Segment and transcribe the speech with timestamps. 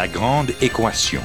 [0.00, 1.20] La grande équation.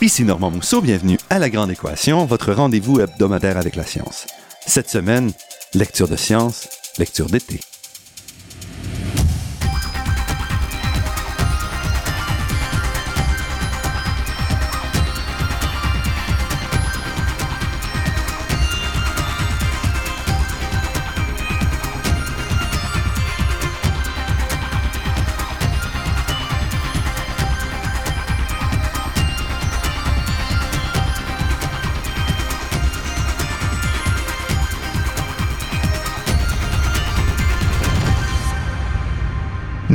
[0.00, 4.26] Ici Normand Mousseau, bienvenue à La Grande Équation, votre rendez-vous hebdomadaire avec la science.
[4.66, 5.30] Cette semaine,
[5.74, 7.60] lecture de science, lecture d'été.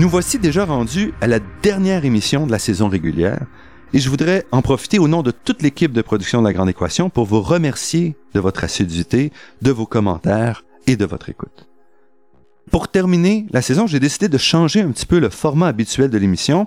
[0.09, 3.45] Nous voici déjà rendus à la dernière émission de la saison régulière
[3.93, 6.67] et je voudrais en profiter au nom de toute l'équipe de production de la Grande
[6.69, 11.67] Équation pour vous remercier de votre assiduité, de vos commentaires et de votre écoute.
[12.71, 16.17] Pour terminer la saison, j'ai décidé de changer un petit peu le format habituel de
[16.17, 16.65] l'émission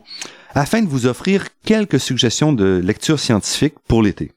[0.54, 4.30] afin de vous offrir quelques suggestions de lecture scientifique pour l'été.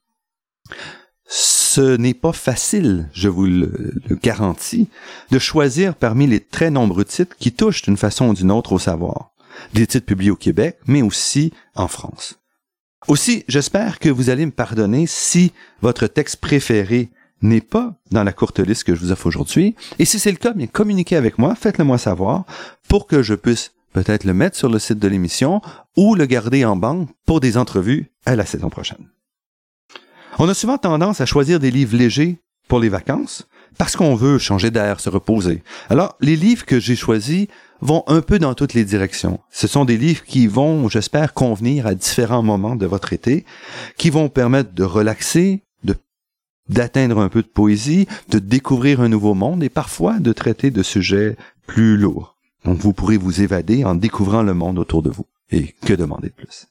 [1.75, 3.91] Ce n'est pas facile, je vous le,
[4.23, 4.87] garantis,
[5.29, 8.79] de choisir parmi les très nombreux titres qui touchent d'une façon ou d'une autre au
[8.79, 9.31] savoir.
[9.73, 12.39] Des titres publiés au Québec, mais aussi en France.
[13.09, 15.51] Aussi, j'espère que vous allez me pardonner si
[15.81, 17.09] votre texte préféré
[17.41, 19.75] n'est pas dans la courte liste que je vous offre aujourd'hui.
[19.99, 22.45] Et si c'est le cas, bien communiquez avec moi, faites-le moi savoir
[22.87, 25.61] pour que je puisse peut-être le mettre sur le site de l'émission
[25.97, 29.09] ou le garder en banque pour des entrevues à la saison prochaine.
[30.38, 33.47] On a souvent tendance à choisir des livres légers pour les vacances
[33.78, 35.63] parce qu'on veut changer d'air, se reposer.
[35.90, 37.47] Alors, les livres que j'ai choisis
[37.81, 39.40] vont un peu dans toutes les directions.
[39.50, 43.45] Ce sont des livres qui vont, j'espère, convenir à différents moments de votre été,
[43.97, 45.95] qui vont permettre de relaxer, de
[46.68, 50.84] d'atteindre un peu de poésie, de découvrir un nouveau monde et parfois de traiter de
[50.84, 51.38] sujets
[51.68, 52.38] plus lourds.
[52.63, 55.28] Donc vous pourrez vous évader en découvrant le monde autour de vous.
[55.51, 56.68] Et que demander de plus?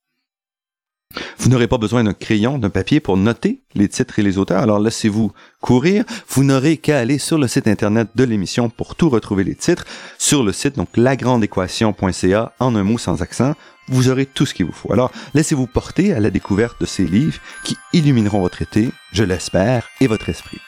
[1.38, 4.62] Vous n'aurez pas besoin d'un crayon, d'un papier pour noter les titres et les auteurs,
[4.62, 6.04] alors laissez-vous courir.
[6.28, 9.84] Vous n'aurez qu'à aller sur le site internet de l'émission pour tout retrouver les titres.
[10.18, 13.54] Sur le site, donc lagrandeéquation.ca, en un mot sans accent,
[13.88, 14.92] vous aurez tout ce qu'il vous faut.
[14.92, 19.88] Alors, laissez-vous porter à la découverte de ces livres qui illumineront votre été, je l'espère,
[20.00, 20.58] et votre esprit.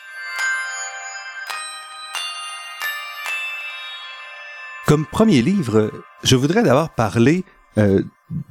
[4.87, 5.91] Comme premier livre,
[6.23, 7.45] je voudrais d'abord parler
[7.77, 8.03] euh,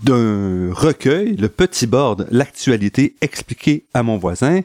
[0.03, 4.61] d'un recueil, Le Petit Borde, l'actualité expliquée à mon voisin,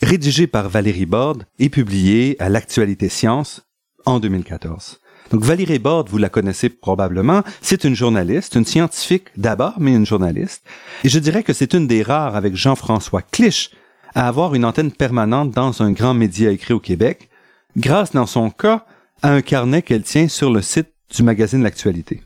[0.00, 3.62] rédigé par Valérie Borde et publié à l'Actualité Science
[4.04, 5.00] en 2014.
[5.30, 10.06] Donc Valérie Borde, vous la connaissez probablement, c'est une journaliste, une scientifique d'abord, mais une
[10.06, 10.62] journaliste.
[11.04, 13.70] Et je dirais que c'est une des rares avec Jean-François Clich
[14.14, 17.30] à avoir une antenne permanente dans un grand média écrit au Québec,
[17.76, 18.84] grâce dans son cas
[19.22, 22.22] à un carnet qu'elle tient sur le site du magazine L'Actualité.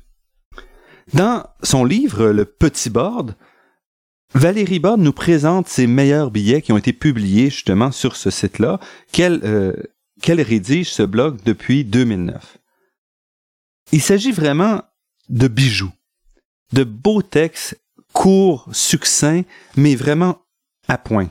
[1.13, 3.37] Dans son livre Le Petit Board,
[4.35, 8.81] Valérie Borde nous présente ses meilleurs billets qui ont été publiés justement sur ce site-là,
[9.13, 9.73] qu'elle euh,
[10.27, 12.59] rédige ce blog depuis 2009.
[13.93, 14.83] Il s'agit vraiment
[15.29, 15.93] de bijoux,
[16.73, 17.81] de beaux textes
[18.13, 19.45] courts, succincts,
[19.77, 20.43] mais vraiment
[20.89, 21.31] à point.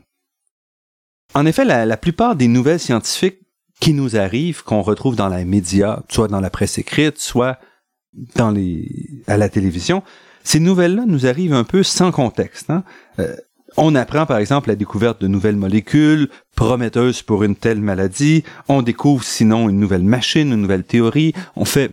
[1.34, 3.40] En effet, la, la plupart des nouvelles scientifiques
[3.81, 7.59] qui nous arrivent, qu'on retrouve dans les médias, soit dans la presse écrite, soit
[8.35, 8.89] dans les,
[9.27, 10.03] à la télévision,
[10.43, 12.69] ces nouvelles-là nous arrivent un peu sans contexte.
[12.69, 12.83] Hein?
[13.19, 13.35] Euh,
[13.77, 18.43] on apprend par exemple la découverte de nouvelles molécules prometteuses pour une telle maladie.
[18.67, 21.33] On découvre sinon une nouvelle machine, une nouvelle théorie.
[21.55, 21.91] On fait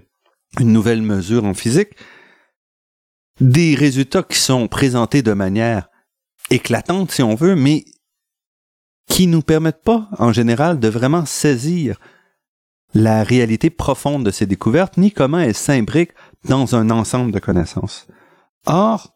[0.60, 1.90] une nouvelle mesure en physique.
[3.40, 5.88] Des résultats qui sont présentés de manière
[6.50, 7.84] éclatante, si on veut, mais
[9.08, 11.98] qui nous permettent pas, en général, de vraiment saisir
[12.94, 16.12] la réalité profonde de ces découvertes, ni comment elles s'imbriquent
[16.44, 18.06] dans un ensemble de connaissances.
[18.66, 19.14] Or,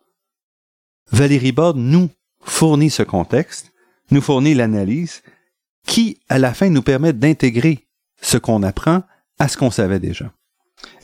[1.12, 3.72] Valérie Borde nous fournit ce contexte,
[4.10, 5.22] nous fournit l'analyse,
[5.86, 7.86] qui, à la fin, nous permet d'intégrer
[8.20, 9.02] ce qu'on apprend
[9.38, 10.32] à ce qu'on savait déjà.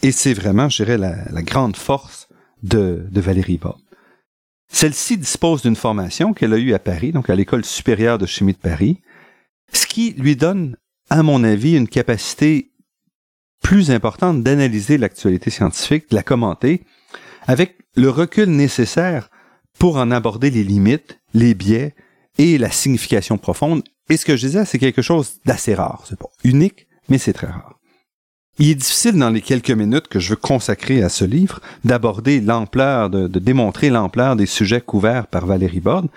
[0.03, 2.29] Et c'est vraiment, je dirais, la, grande force
[2.63, 3.81] de, de Valérie Borde.
[4.69, 8.55] Celle-ci dispose d'une formation qu'elle a eue à Paris, donc à l'École supérieure de chimie
[8.55, 9.01] de Paris,
[9.73, 10.77] ce qui lui donne
[11.13, 12.73] à mon avis, une capacité
[13.63, 16.85] plus importante d'analyser l'actualité scientifique, de la commenter,
[17.47, 19.29] avec le recul nécessaire
[19.79, 21.95] pour en aborder les limites, les biais
[22.39, 23.83] et la signification profonde.
[24.09, 26.03] Et ce que je disais, c'est quelque chose d'assez rare.
[26.09, 27.79] C'est pas unique, mais c'est très rare.
[28.59, 32.41] Il est difficile dans les quelques minutes que je veux consacrer à ce livre d'aborder
[32.41, 36.09] l'ampleur, de, de, démontrer l'ampleur des sujets couverts par Valérie Borde.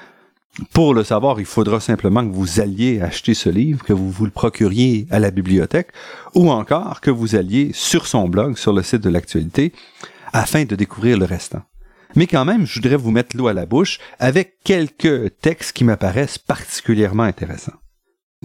[0.71, 4.25] Pour le savoir, il faudra simplement que vous alliez acheter ce livre, que vous vous
[4.25, 5.89] le procuriez à la bibliothèque,
[6.33, 9.73] ou encore que vous alliez sur son blog, sur le site de l'actualité,
[10.31, 11.63] afin de découvrir le restant.
[12.15, 15.83] Mais quand même, je voudrais vous mettre l'eau à la bouche avec quelques textes qui
[15.83, 17.73] m'apparaissent particulièrement intéressants.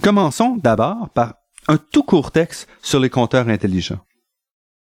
[0.02, 1.34] Commençons d'abord par
[1.68, 4.00] un tout court texte sur les compteurs intelligents,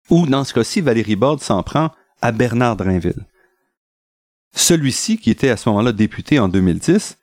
[0.08, 3.26] où dans ce cas-ci, Valérie Borde s'en prend à Bernard Drinville.
[4.52, 7.18] Celui-ci, qui était à ce moment-là député en 2010,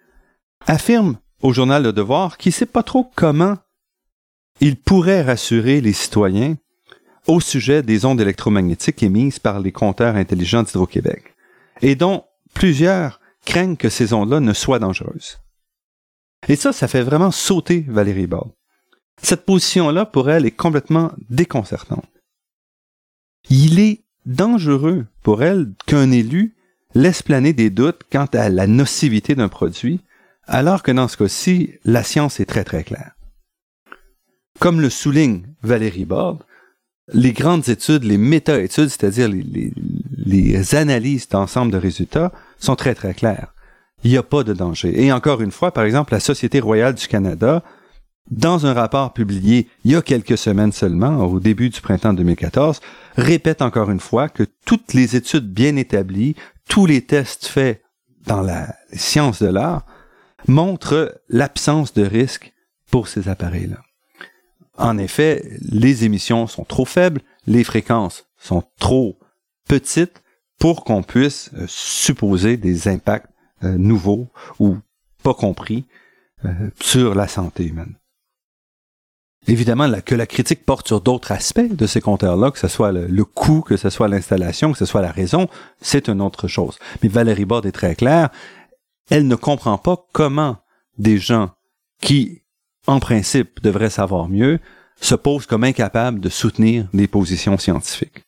[0.66, 3.58] affirme au journal Le Devoir qu'il ne sait pas trop comment
[4.60, 6.56] il pourrait rassurer les citoyens
[7.28, 11.36] au sujet des ondes électromagnétiques émises par les compteurs intelligents d'Hydro-Québec,
[11.82, 12.24] et dont
[12.54, 15.40] plusieurs craignent que ces ondes-là ne soient dangereuses.
[16.48, 18.50] Et ça, ça fait vraiment sauter Valérie Ball.
[19.22, 22.06] Cette position-là, pour elle, est complètement déconcertante.
[23.50, 26.56] Il est dangereux pour elle qu'un élu
[26.94, 30.02] laisse planer des doutes quant à la nocivité d'un produit,
[30.48, 33.12] alors que dans ce cas-ci, la science est très très claire.
[34.60, 36.44] Comme le souligne Valérie Borde,
[37.14, 43.54] les grandes études, les méta-études, c'est-à-dire les, analyses d'ensemble de résultats, sont très très claires.
[44.04, 45.04] Il n'y a pas de danger.
[45.04, 47.64] Et encore une fois, par exemple, la Société royale du Canada
[48.30, 52.82] dans un rapport publié il y a quelques semaines seulement, au début du printemps 2014,
[53.16, 56.36] répète encore une fois que toutes les études bien établies,
[56.68, 57.82] tous les tests faits
[58.26, 59.86] dans la science de l'art,
[60.48, 62.54] montrent l'absence de risque
[62.90, 63.82] pour ces appareils-là.
[64.78, 69.18] En effet, les émissions sont trop faibles, les fréquences sont trop
[69.68, 70.22] petites
[70.60, 73.30] pour qu'on puisse euh, supposer des impacts
[73.64, 74.30] euh, nouveaux
[74.60, 74.78] ou
[75.24, 75.86] pas compris
[76.46, 77.96] euh, sur la santé humaine.
[79.48, 83.24] Évidemment, que la critique porte sur d'autres aspects de ces compteurs-là, que ce soit le,
[83.24, 85.48] coût, que ce soit l'installation, que ce soit la raison,
[85.80, 86.78] c'est une autre chose.
[87.02, 88.30] Mais Valérie Borde est très claire,
[89.10, 90.58] elle ne comprend pas comment
[90.98, 91.52] des gens
[92.02, 92.44] qui,
[92.86, 94.60] en principe, devraient savoir mieux,
[95.00, 98.24] se posent comme incapables de soutenir des positions scientifiques.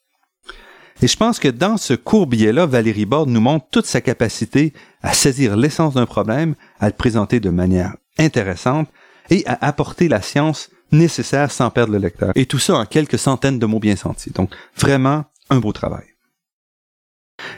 [1.02, 4.74] Et je pense que dans ce court billet-là, Valérie Borde nous montre toute sa capacité
[5.02, 8.90] à saisir l'essence d'un problème, à le présenter de manière intéressante
[9.30, 12.32] et à apporter la science nécessaire sans perdre le lecteur.
[12.36, 14.32] Et tout ça en quelques centaines de mots bien sentis.
[14.32, 16.06] Donc, vraiment, un beau travail.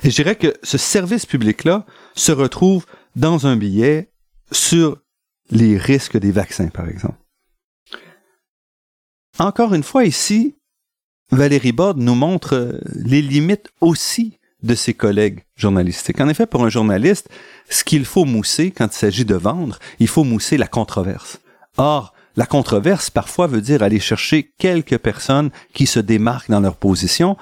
[0.04, 2.86] Et je dirais que ce service public-là se retrouve
[3.16, 4.12] dans un billet
[4.52, 4.98] sur
[5.50, 7.18] les risques des vaccins, par exemple.
[9.40, 10.56] Encore une fois, ici,
[11.32, 16.22] Valérie Borde nous montre euh, les limites aussi de ses collègues journalistiques.
[16.22, 17.30] En effet, pour un journaliste,
[17.70, 21.40] ce qu'il faut mousser quand il s'agit de vendre, il faut mousser la controverse.
[21.78, 26.76] Or, la controverse parfois veut dire aller chercher quelques personnes qui se démarquent dans leur
[26.76, 27.38] position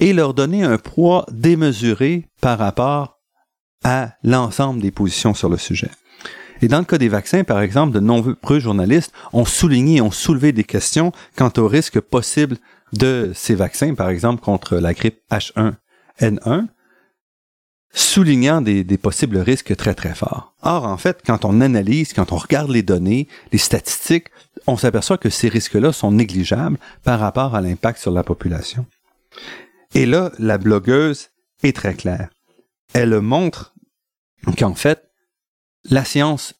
[0.00, 3.15] et leur donner un poids démesuré par rapport
[3.86, 5.90] à l'ensemble des positions sur le sujet.
[6.60, 10.50] Et dans le cas des vaccins, par exemple, de nombreux journalistes ont souligné, ont soulevé
[10.50, 12.56] des questions quant au risque possible
[12.92, 16.66] de ces vaccins, par exemple contre la grippe H1N1,
[17.92, 20.54] soulignant des, possibles risques très très forts.
[20.62, 24.28] Or, en fait, quand on analyse, quand on regarde les données, les statistiques,
[24.66, 28.84] on s'aperçoit que ces risques-là sont négligeables par rapport à l'impact sur la population.
[29.94, 31.28] Et là, la blogueuse
[31.62, 32.30] est très claire.
[32.92, 33.75] Elle montre
[34.56, 35.10] qu'en fait,
[35.90, 36.54] la science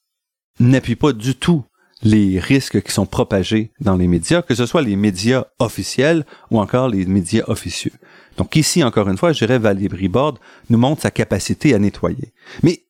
[0.60, 1.64] n'appuie pas du tout
[2.02, 6.60] les risques qui sont propagés dans les médias, que ce soit les médias officiels ou
[6.60, 7.92] encore les médias officieux.
[8.36, 12.34] Donc ici, encore une fois, je dirais Valérie Borde nous montre sa capacité à nettoyer.
[12.62, 12.82] Mais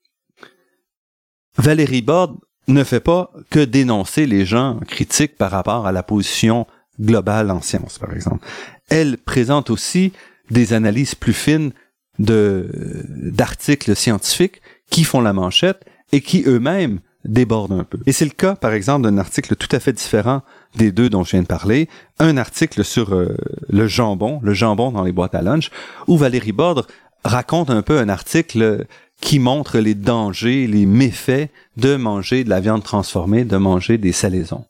[1.57, 2.37] Valérie Borde
[2.69, 6.67] ne fait pas que dénoncer les gens critiques par rapport à la position
[7.01, 8.45] globale en sciences, par exemple.
[8.89, 10.13] Elle présente aussi
[10.51, 11.73] des analyses plus fines
[12.19, 17.99] d'articles scientifiques qui font la manchette et qui eux-mêmes déborde un peu.
[18.07, 20.43] Et c'est le cas, par exemple, d'un article tout à fait différent
[20.77, 21.89] des deux dont je viens de parler,
[22.19, 23.37] un article sur euh,
[23.69, 25.71] le jambon, le jambon dans les boîtes à lunch,
[26.07, 26.87] où Valérie Bordre
[27.25, 28.87] raconte un peu un article
[29.21, 34.13] qui montre les dangers, les méfaits de manger de la viande transformée, de manger des
[34.13, 34.65] salaisons.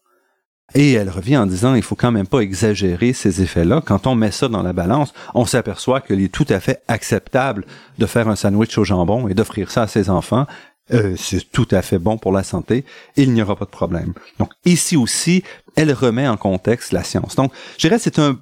[0.75, 3.83] Et elle revient en disant, il faut quand même pas exagérer ces effets-là.
[3.85, 7.65] Quand on met ça dans la balance, on s'aperçoit qu'il est tout à fait acceptable
[7.99, 10.47] de faire un sandwich au jambon et d'offrir ça à ses enfants
[10.93, 12.85] euh, c'est tout à fait bon pour la santé,
[13.17, 14.15] il n'y aura pas de problème.
[14.39, 15.43] Donc ici aussi,
[15.75, 17.35] elle remet en contexte la science.
[17.35, 18.39] Donc, je dirais c'est un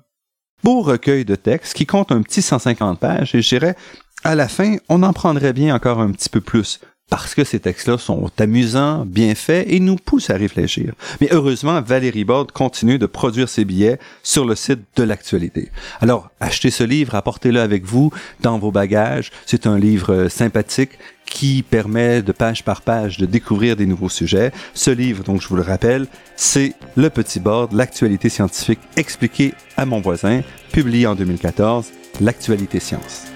[0.62, 3.76] beau recueil de textes qui compte un petit 150 pages et je dirais
[4.24, 7.60] à la fin, on en prendrait bien encore un petit peu plus parce que ces
[7.60, 10.94] textes-là sont amusants, bien faits et nous poussent à réfléchir.
[11.20, 15.70] Mais heureusement, Valérie Borde continue de produire ses billets sur le site de l'actualité.
[16.00, 19.30] Alors, achetez ce livre, apportez-le avec vous dans vos bagages.
[19.46, 24.08] C'est un livre euh, sympathique qui permet de page par page de découvrir des nouveaux
[24.08, 24.52] sujets.
[24.74, 26.06] Ce livre, donc je vous le rappelle,
[26.36, 30.42] c'est Le Petit Board, l'actualité scientifique expliquée à mon voisin,
[30.72, 31.86] publié en 2014,
[32.20, 33.33] l'actualité science.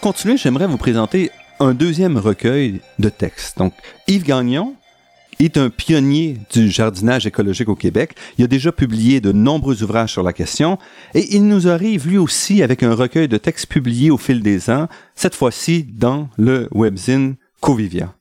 [0.00, 3.58] Pour continuer, j'aimerais vous présenter un deuxième recueil de textes.
[3.58, 3.74] Donc,
[4.08, 4.74] Yves Gagnon
[5.38, 8.14] est un pionnier du jardinage écologique au Québec.
[8.38, 10.78] Il a déjà publié de nombreux ouvrages sur la question
[11.12, 14.70] et il nous arrive lui aussi avec un recueil de textes publiés au fil des
[14.70, 18.14] ans, cette fois-ci dans le webzine Covivia.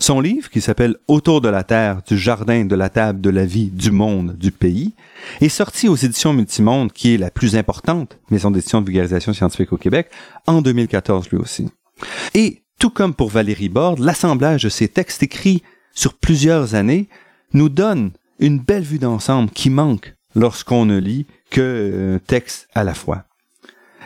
[0.00, 3.44] Son livre, qui s'appelle Autour de la Terre, du jardin, de la table, de la
[3.44, 4.94] vie, du monde, du pays,
[5.40, 9.72] est sorti aux éditions Multimonde, qui est la plus importante maison d'édition de vulgarisation scientifique
[9.72, 10.08] au Québec,
[10.46, 11.68] en 2014 lui aussi.
[12.34, 17.08] Et, tout comme pour Valérie Borde, l'assemblage de ces textes écrits sur plusieurs années
[17.52, 22.94] nous donne une belle vue d'ensemble qui manque lorsqu'on ne lit que texte à la
[22.94, 23.24] fois.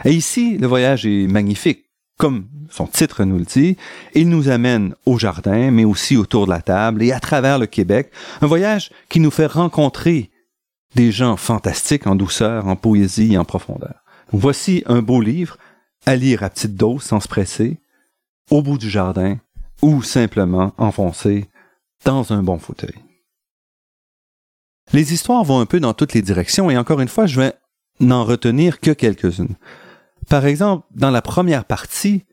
[0.07, 1.85] Et ici, le voyage est magnifique
[2.19, 3.77] comme son titre nous le dit,
[4.15, 7.67] il nous amène au jardin, mais aussi autour de la table et à travers le
[7.67, 10.31] Québec, un voyage qui nous fait rencontrer
[10.95, 14.05] des gens fantastiques en douceur, en poésie et en profondeur.
[14.33, 15.57] voici un beau livre
[16.07, 17.81] à lire à petite dose sans se presser,
[18.51, 19.39] au bout du jardin
[19.83, 21.49] ou simplement enfoncé
[22.05, 22.95] dans un bon fauteuil.
[24.93, 27.55] Les histoires vont un peu dans toutes les directions et encore une fois, je vais
[28.01, 29.57] n'en retenir que quelques-unes.
[30.29, 32.25] Par exemple, dans la première partie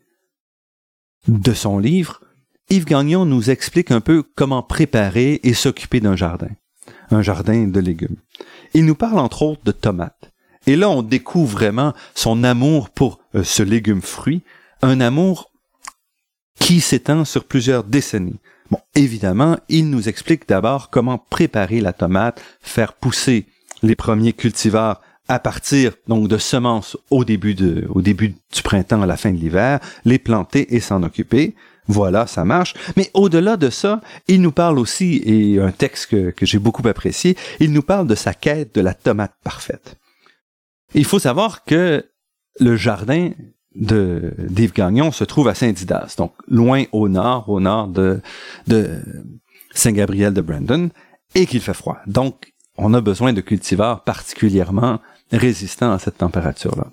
[1.27, 2.21] de son livre,
[2.69, 6.49] Yves Gagnon nous explique un peu comment préparer et s'occuper d'un jardin,
[7.11, 8.17] un jardin de légumes.
[8.73, 10.31] Il nous parle entre autres de tomates.
[10.67, 14.43] Et là, on découvre vraiment son amour pour euh, ce légume-fruit,
[14.81, 15.51] un amour
[16.59, 18.39] qui s'étend sur plusieurs décennies.
[18.69, 23.47] Bon, évidemment, il nous explique d'abord comment préparer la tomate, faire pousser
[23.81, 29.03] les premiers cultivars à partir donc de semences au début de, au début du printemps
[29.03, 31.55] à la fin de l'hiver, les planter et s'en occuper.
[31.87, 32.73] Voilà, ça marche.
[32.97, 36.87] Mais au-delà de ça, il nous parle aussi, et un texte que, que j'ai beaucoup
[36.87, 39.95] apprécié, il nous parle de sa quête de la tomate parfaite.
[40.93, 42.05] Il faut savoir que
[42.59, 43.31] le jardin
[43.75, 48.19] de d'Yves Gagnon se trouve à Saint-Didas, donc loin au nord, au nord de,
[48.67, 48.99] de
[49.73, 50.89] Saint-Gabriel de Brandon,
[51.35, 51.97] et qu'il fait froid.
[52.07, 54.99] Donc, on a besoin de cultivars particulièrement
[55.31, 56.87] résistant à cette température-là.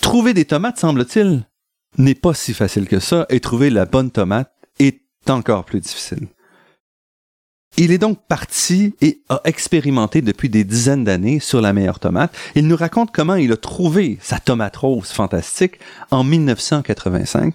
[0.00, 1.44] Trouver des tomates, semble-t-il,
[1.96, 6.28] n'est pas si facile que ça, et trouver la bonne tomate est encore plus difficile.
[7.76, 12.34] Il est donc parti et a expérimenté depuis des dizaines d'années sur la meilleure tomate.
[12.54, 15.78] Il nous raconte comment il a trouvé sa tomate rose fantastique
[16.10, 17.54] en 1985,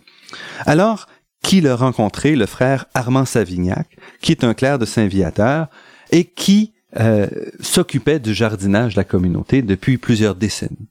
[0.65, 1.07] alors
[1.41, 5.67] qu'il a rencontré le frère Armand Savignac, qui est un clerc de Saint-Viateur
[6.11, 7.27] et qui euh,
[7.59, 10.89] s'occupait du jardinage de la communauté depuis plusieurs décennies.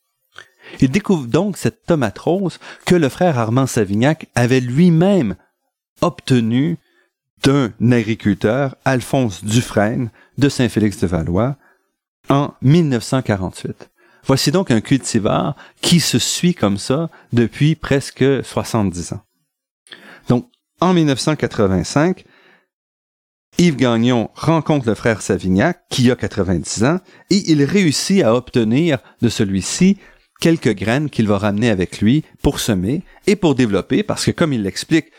[0.81, 5.37] Il découvre donc cette tomate rose que le frère Armand Savignac avait lui-même
[6.01, 6.79] obtenue
[7.43, 11.57] d'un agriculteur, Alphonse Dufresne, de Saint-Félix-de-Valois,
[12.29, 13.91] en 1948.
[14.25, 19.23] Voici donc un cultivar qui se suit comme ça depuis presque 70 ans.
[20.29, 20.49] Donc,
[20.81, 22.25] en 1985,
[23.59, 26.99] Yves Gagnon rencontre le frère Savignac, qui a 90 ans,
[27.31, 29.99] et il réussit à obtenir de celui-ci
[30.41, 34.53] quelques graines qu'il va ramener avec lui pour semer et pour développer, parce que comme
[34.53, 35.13] il l'explique,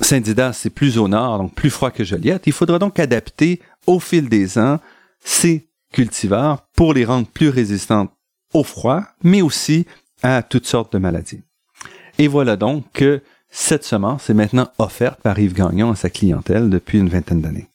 [0.00, 2.46] Saint-Didas, c'est plus au nord, donc plus froid que Joliette.
[2.46, 4.78] Il faudra donc adapter au fil des ans
[5.24, 8.10] ces cultivars pour les rendre plus résistantes
[8.54, 9.86] au froid, mais aussi
[10.22, 11.42] à toutes sortes de maladies.
[12.18, 16.70] Et voilà donc que cette semence est maintenant offerte par Yves Gagnon à sa clientèle
[16.70, 17.68] depuis une vingtaine d'années.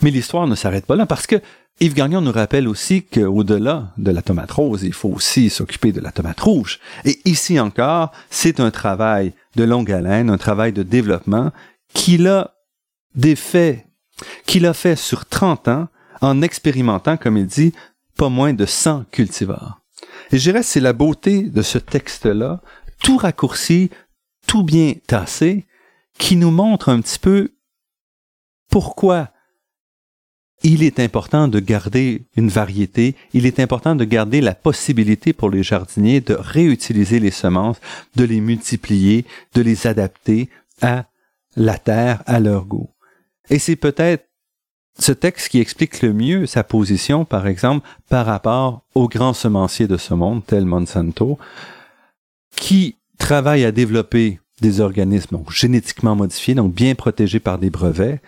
[0.00, 1.40] Mais l'histoire ne s'arrête pas là parce que
[1.80, 6.00] Yves Gagnon nous rappelle aussi qu'au-delà de la tomate rose, il faut aussi s'occuper de
[6.00, 6.78] la tomate rouge.
[7.04, 11.50] Et ici encore, c'est un travail de longue haleine, un travail de développement
[11.92, 12.54] qu'il a
[13.14, 13.86] défait,
[14.46, 15.88] qu'il a fait sur 30 ans
[16.20, 17.72] en expérimentant, comme il dit,
[18.16, 19.80] pas moins de 100 cultivars.
[20.30, 22.60] Et je dirais, c'est la beauté de ce texte-là,
[23.02, 23.90] tout raccourci,
[24.46, 25.66] tout bien tassé,
[26.18, 27.52] qui nous montre un petit peu
[28.70, 29.30] pourquoi
[30.62, 35.50] il est important de garder une variété, il est important de garder la possibilité pour
[35.50, 37.78] les jardiniers de réutiliser les semences,
[38.14, 40.48] de les multiplier, de les adapter
[40.80, 41.06] à
[41.56, 42.90] la terre, à leur goût.
[43.50, 44.28] Et c'est peut-être
[44.98, 49.88] ce texte qui explique le mieux sa position, par exemple, par rapport aux grands semenciers
[49.88, 51.38] de ce monde, tel Monsanto,
[52.54, 58.20] qui travaillent à développer des organismes génétiquement modifiés, donc bien protégés par des brevets,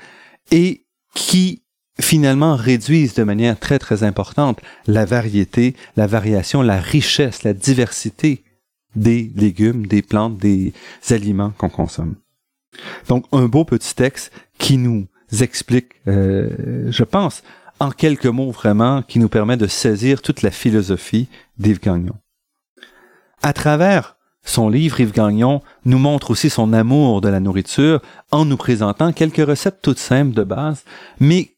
[0.50, 1.62] et qui
[2.00, 8.42] finalement réduisent de manière très très importante la variété, la variation, la richesse, la diversité
[8.96, 10.72] des légumes, des plantes, des
[11.10, 12.16] aliments qu'on consomme.
[13.08, 15.06] Donc un beau petit texte qui nous
[15.40, 17.42] explique, euh, je pense,
[17.80, 22.16] en quelques mots vraiment, qui nous permet de saisir toute la philosophie d'Yves Gagnon.
[23.42, 28.44] À travers son livre, Yves Gagnon nous montre aussi son amour de la nourriture en
[28.44, 30.84] nous présentant quelques recettes toutes simples de base,
[31.18, 31.52] mais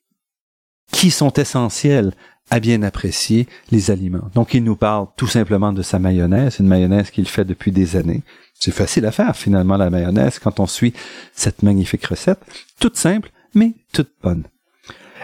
[0.93, 2.13] qui sont essentielles
[2.51, 4.31] à bien apprécier les aliments.
[4.35, 7.97] Donc, il nous parle tout simplement de sa mayonnaise, une mayonnaise qu'il fait depuis des
[7.97, 8.23] années.
[8.55, 10.95] C'est facile à faire, finalement, la mayonnaise, quand on suit
[11.35, 12.39] cette magnifique recette.
[12.79, 14.45] Toute simple, mais toute bonne.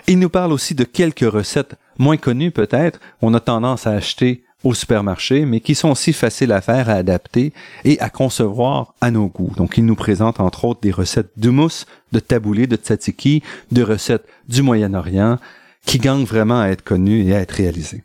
[0.09, 4.43] Il nous parle aussi de quelques recettes moins connues, peut-être, on a tendance à acheter
[4.65, 7.53] au supermarché, mais qui sont aussi faciles à faire, à adapter
[7.85, 9.53] et à concevoir à nos goûts.
[9.57, 14.27] Donc, il nous présente entre autres des recettes d'hummus, de taboulé, de tzatziki, de recettes
[14.49, 15.39] du Moyen-Orient,
[15.87, 18.05] qui gagnent vraiment à être connues et à être réalisées.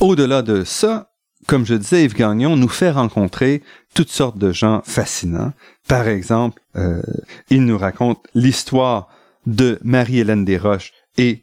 [0.00, 1.12] Au-delà de ça,
[1.46, 3.62] comme je disais, Yves Gagnon nous fait rencontrer
[3.94, 5.52] toutes sortes de gens fascinants.
[5.88, 7.02] Par exemple, euh,
[7.50, 9.08] il nous raconte l'histoire
[9.46, 11.42] de Marie-Hélène Desroches et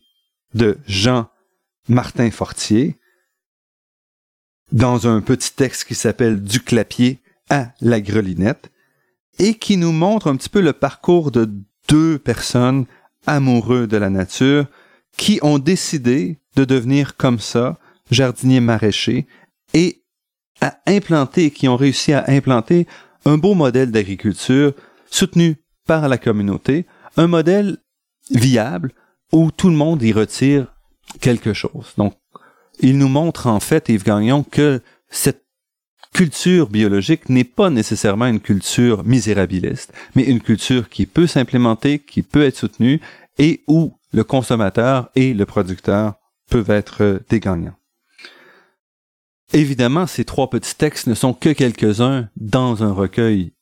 [0.53, 1.27] de Jean
[1.87, 2.97] Martin Fortier,
[4.71, 8.71] dans un petit texte qui s'appelle Du clapier à la grelinette
[9.39, 11.49] et qui nous montre un petit peu le parcours de
[11.89, 12.85] deux personnes
[13.27, 14.65] amoureux de la nature
[15.17, 17.77] qui ont décidé de devenir comme ça
[18.09, 19.27] jardiniers maraîchers
[19.73, 20.03] et
[20.61, 22.87] à implanter, qui ont réussi à implanter
[23.25, 24.73] un beau modèle d'agriculture
[25.09, 26.85] soutenu par la communauté,
[27.17, 27.77] un modèle
[28.29, 28.91] viable
[29.31, 30.73] où tout le monde y retire
[31.19, 31.93] quelque chose.
[31.97, 32.13] Donc,
[32.79, 35.43] il nous montre en fait, Yves Gagnon, que cette
[36.13, 42.21] culture biologique n'est pas nécessairement une culture misérabiliste, mais une culture qui peut s'implémenter, qui
[42.21, 42.99] peut être soutenue
[43.37, 46.15] et où le consommateur et le producteur
[46.49, 47.75] peuvent être des gagnants.
[49.53, 53.53] Évidemment, ces trois petits textes ne sont que quelques-uns dans un recueil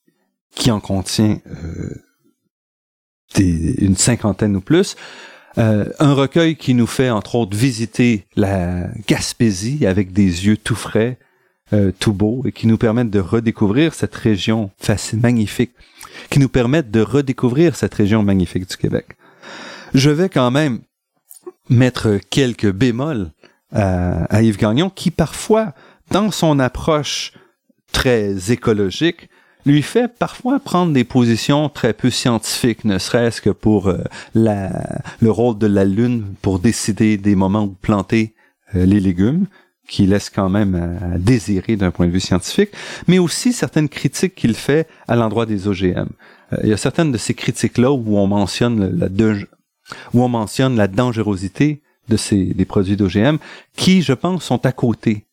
[0.56, 1.96] qui en contient euh,
[3.38, 4.96] une cinquantaine ou plus.
[5.58, 10.76] Euh, un recueil qui nous fait entre autres visiter la Gaspésie avec des yeux tout
[10.76, 11.18] frais,
[11.74, 14.72] euh, tout beaux, et qui nous permettent de redécouvrir cette région
[15.14, 15.72] magnifique,
[16.30, 19.06] qui nous permettent de redécouvrir cette région magnifique du Québec.
[19.94, 20.80] Je vais quand même
[21.70, 23.32] mettre quelques bémols
[23.72, 25.74] à, à Yves Gagnon, qui parfois,
[26.12, 27.34] dans son approche
[27.92, 29.30] très écologique,
[29.66, 34.72] lui fait parfois prendre des positions très peu scientifiques, ne serait-ce que pour euh, la,
[35.20, 38.34] le rôle de la Lune pour décider des moments où planter
[38.76, 39.46] euh, les légumes,
[39.88, 42.70] qui laisse quand même à, désirer d'un point de vue scientifique,
[43.08, 46.08] mais aussi certaines critiques qu'il fait à l'endroit des OGM.
[46.54, 49.08] Euh, il y a certaines de ces critiques-là où on mentionne la,
[50.14, 53.38] où on mentionne la dangerosité de ces des produits d'OGM,
[53.76, 55.26] qui, je pense, sont à côté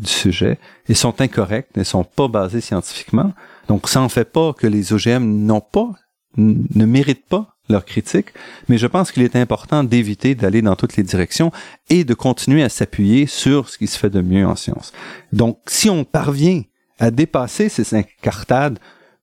[0.00, 3.32] du sujet et sont incorrects, ne sont pas basés scientifiquement.
[3.68, 5.92] Donc, ça en fait pas que les OGM n'ont pas,
[6.36, 8.28] ne méritent pas leur critique,
[8.68, 11.52] mais je pense qu'il est important d'éviter d'aller dans toutes les directions
[11.90, 14.92] et de continuer à s'appuyer sur ce qui se fait de mieux en science.
[15.32, 16.62] Donc, si on parvient
[16.98, 18.78] à dépasser ces incartades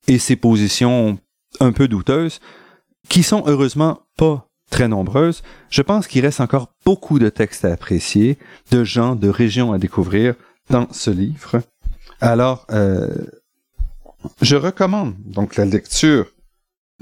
[0.08, 1.18] et ces positions
[1.60, 2.40] un peu douteuses,
[3.08, 7.72] qui sont heureusement pas très nombreuses, je pense qu'il reste encore beaucoup de textes à
[7.72, 8.38] apprécier,
[8.70, 10.34] de gens, de régions à découvrir
[10.70, 11.60] dans ce livre.
[12.20, 13.08] Alors, euh,
[14.42, 16.26] je recommande donc la lecture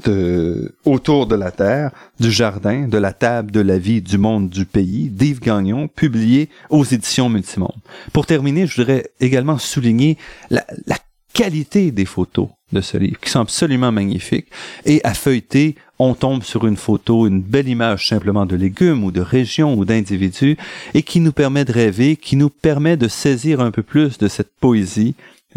[0.05, 4.51] de Autour de la Terre, du Jardin, de la Table de la vie, du monde,
[4.51, 7.81] du pays, d'Yves Gagnon, publié aux éditions Multimonde.
[8.13, 10.19] Pour terminer, je voudrais également souligner
[10.51, 10.99] la, la
[11.33, 14.49] qualité des photos de ce livre, qui sont absolument magnifiques.
[14.85, 19.13] Et à feuilleter, on tombe sur une photo, une belle image simplement de légumes ou
[19.13, 20.57] de régions ou d'individus,
[20.95, 24.29] et qui nous permet de rêver, qui nous permet de saisir un peu plus de
[24.29, 25.15] cette poésie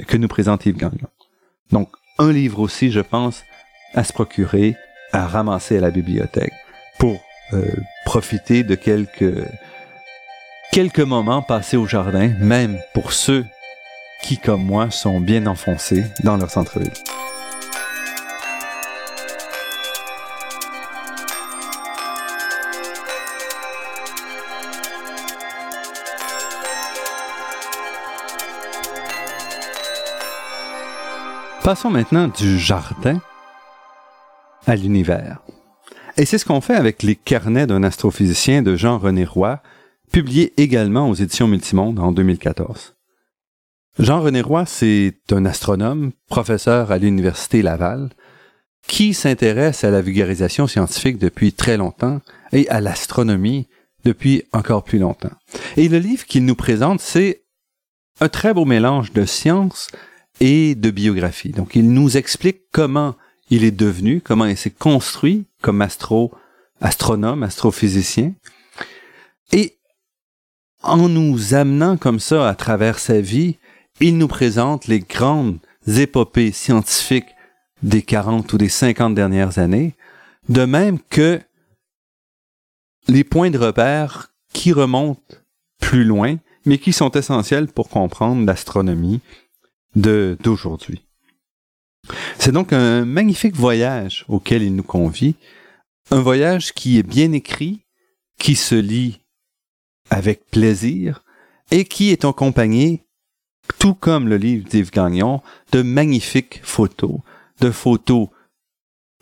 [0.07, 1.07] que nous présente Yves Gagnon.
[1.71, 3.43] Donc, un livre aussi, je pense,
[3.93, 4.75] à se procurer,
[5.13, 6.53] à ramasser à la bibliothèque
[6.99, 7.19] pour
[7.53, 7.63] euh,
[8.05, 9.45] profiter de quelques,
[10.71, 13.45] quelques moments passés au jardin, même pour ceux
[14.23, 16.91] qui, comme moi, sont bien enfoncés dans leur centre-ville.
[31.67, 33.19] Passons maintenant du jardin
[34.67, 35.41] à l'univers.
[36.15, 39.61] Et c'est ce qu'on fait avec les carnets d'un astrophysicien de Jean-René Roy,
[40.13, 42.95] publié également aux éditions Multimonde en 2014.
[43.99, 48.11] Jean-René Roy, c'est un astronome, professeur à l'Université Laval,
[48.87, 52.21] qui s'intéresse à la vulgarisation scientifique depuis très longtemps
[52.53, 53.67] et à l'astronomie
[54.05, 55.35] depuis encore plus longtemps.
[55.75, 57.43] Et le livre qu'il nous présente, c'est
[58.21, 59.89] un très beau mélange de science
[60.39, 61.51] et de biographie.
[61.51, 63.15] Donc, il nous explique comment
[63.49, 66.31] il est devenu, comment il s'est construit comme astro,
[66.81, 68.33] astronome, astrophysicien.
[69.51, 69.77] Et
[70.83, 73.57] en nous amenant comme ça à travers sa vie,
[73.99, 77.35] il nous présente les grandes épopées scientifiques
[77.81, 79.95] des 40 ou des 50 dernières années,
[80.49, 81.39] de même que
[83.07, 85.35] les points de repère qui remontent
[85.79, 89.21] plus loin, mais qui sont essentiels pour comprendre l'astronomie
[89.97, 91.03] d'aujourd'hui.
[92.37, 95.35] C'est donc un magnifique voyage auquel il nous convie,
[96.11, 97.81] un voyage qui est bien écrit,
[98.39, 99.19] qui se lit
[100.09, 101.23] avec plaisir
[101.71, 103.03] et qui est accompagné,
[103.79, 105.41] tout comme le livre d'Yves Gagnon,
[105.73, 107.19] de magnifiques photos,
[107.59, 108.29] de photos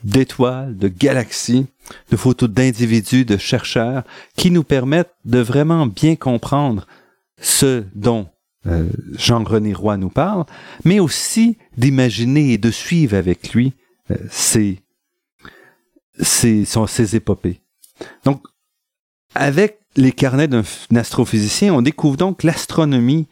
[0.03, 1.65] d'étoiles, de galaxies,
[2.11, 4.03] de photos d'individus, de chercheurs,
[4.37, 6.85] qui nous permettent de vraiment bien comprendre
[7.41, 8.27] ce dont
[8.67, 10.45] euh, Jean-René Roy nous parle,
[10.83, 13.73] mais aussi d'imaginer et de suivre avec lui
[14.11, 14.79] euh, ses,
[16.19, 17.61] ses, ses épopées.
[18.23, 18.41] Donc,
[19.33, 20.63] avec les carnets d'un
[20.95, 23.27] astrophysicien, on découvre donc l'astronomie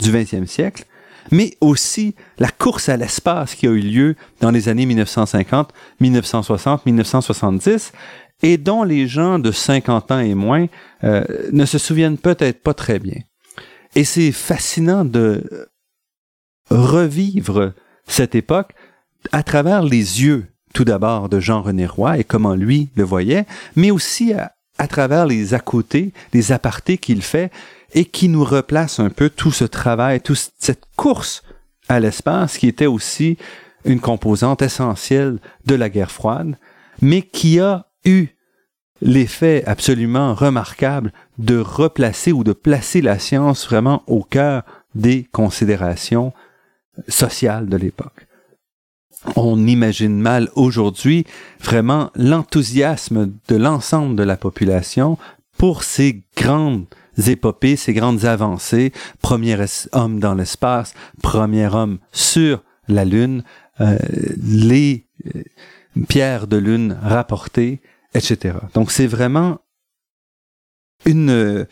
[0.00, 0.84] du 20e siècle,
[1.30, 6.86] mais aussi la course à l'espace qui a eu lieu dans les années 1950, 1960,
[6.86, 7.92] 1970,
[8.42, 10.66] et dont les gens de 50 ans et moins
[11.04, 13.20] euh, ne se souviennent peut-être pas très bien.
[13.98, 15.68] Et c'est fascinant de
[16.70, 17.72] revivre
[18.06, 18.70] cette époque
[19.32, 23.90] à travers les yeux, tout d'abord, de Jean-René Roy et comment lui le voyait, mais
[23.90, 27.50] aussi à, travers les à côté, les apartés qu'il fait
[27.92, 31.42] et qui nous replace un peu tout ce travail, toute cette course
[31.88, 33.36] à l'espace qui était aussi
[33.84, 36.56] une composante essentielle de la guerre froide,
[37.02, 38.28] mais qui a eu
[39.00, 44.62] l'effet absolument remarquable de replacer ou de placer la science vraiment au cœur
[44.94, 46.32] des considérations
[47.08, 48.26] sociales de l'époque.
[49.36, 51.24] On imagine mal aujourd'hui
[51.60, 55.18] vraiment l'enthousiasme de l'ensemble de la population
[55.56, 56.86] pour ces grandes
[57.26, 59.56] épopées, ces grandes avancées, premier
[59.92, 63.42] homme dans l'espace, premier homme sur la Lune,
[63.80, 63.98] euh,
[64.40, 65.42] les euh,
[66.08, 67.80] pierres de Lune rapportées,
[68.14, 68.54] etc.
[68.74, 69.58] Donc c'est vraiment
[71.04, 71.66] une,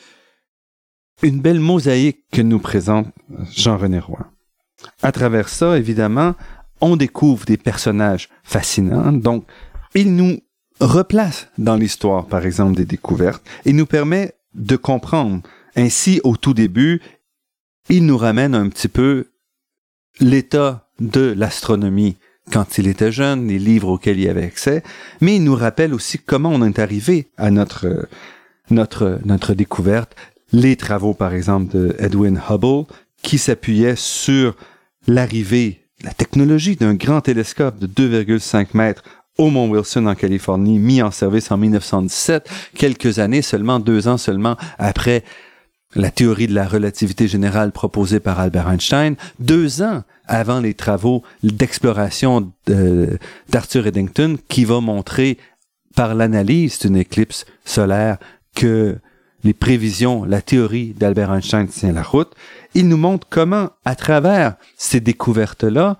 [1.23, 3.09] une belle mosaïque que nous présente
[3.53, 4.27] Jean-René Roy.
[5.03, 6.35] À travers ça, évidemment,
[6.81, 9.13] on découvre des personnages fascinants.
[9.13, 9.47] Donc,
[9.95, 10.39] il nous
[10.81, 15.43] replace dans l'histoire, par exemple, des découvertes et nous permet de comprendre.
[15.75, 17.01] Ainsi, au tout début,
[17.89, 19.29] il nous ramène un petit peu
[20.21, 22.17] l'état de l'astronomie
[22.53, 24.83] quand il était jeune, les livres auxquels il avait accès,
[25.21, 28.09] mais il nous rappelle aussi comment on est arrivé à notre,
[28.71, 30.15] notre, notre découverte,
[30.53, 32.87] les travaux par exemple de Edwin Hubble,
[33.23, 34.55] qui s'appuyait sur
[35.07, 39.03] l'arrivée, la technologie d'un grand télescope de 2,5 mètres
[39.39, 44.17] au Mont Wilson en Californie, mis en service en 1917, quelques années seulement, deux ans
[44.17, 45.25] seulement après
[45.95, 51.23] la théorie de la relativité générale proposée par Albert Einstein, deux ans avant les travaux
[51.43, 52.53] d'exploration
[53.49, 55.39] d'Arthur Eddington, qui va montrer
[55.95, 58.19] par l'analyse d'une éclipse solaire
[58.57, 58.99] que
[59.45, 62.33] les prévisions, la théorie d'Albert Einstein tient la route.
[62.75, 65.99] Il nous montre comment, à travers ces découvertes-là,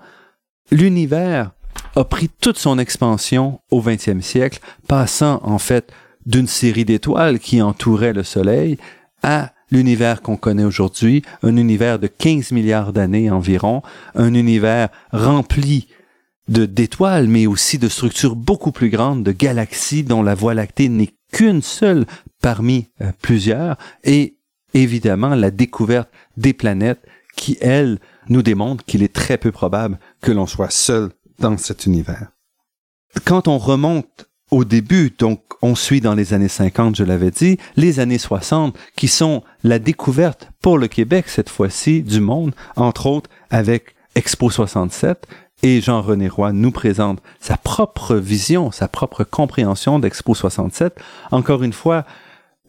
[0.71, 1.51] l'univers
[1.95, 5.93] a pris toute son expansion au 20e siècle, passant en fait
[6.25, 8.77] d'une série d'étoiles qui entouraient le Soleil
[9.23, 13.81] à l'univers qu'on connaît aujourd'hui, un univers de 15 milliards d'années environ,
[14.15, 15.87] un univers rempli
[16.47, 20.89] de d'étoiles, mais aussi de structures beaucoup plus grandes, de galaxies dont la Voie lactée
[20.89, 22.05] n'est qu'une seule
[22.47, 24.37] parmi euh, plusieurs, et
[24.73, 27.05] évidemment la découverte des planètes
[27.35, 31.85] qui, elles, nous démontrent qu'il est très peu probable que l'on soit seul dans cet
[31.85, 32.29] univers.
[33.25, 37.57] Quand on remonte au début, donc on suit dans les années 50, je l'avais dit,
[37.75, 43.07] les années 60, qui sont la découverte pour le Québec, cette fois-ci, du monde, entre
[43.07, 45.27] autres avec Expo 67,
[45.63, 50.95] et Jean-René Roy nous présente sa propre vision, sa propre compréhension d'Expo 67.
[51.31, 52.05] Encore une fois,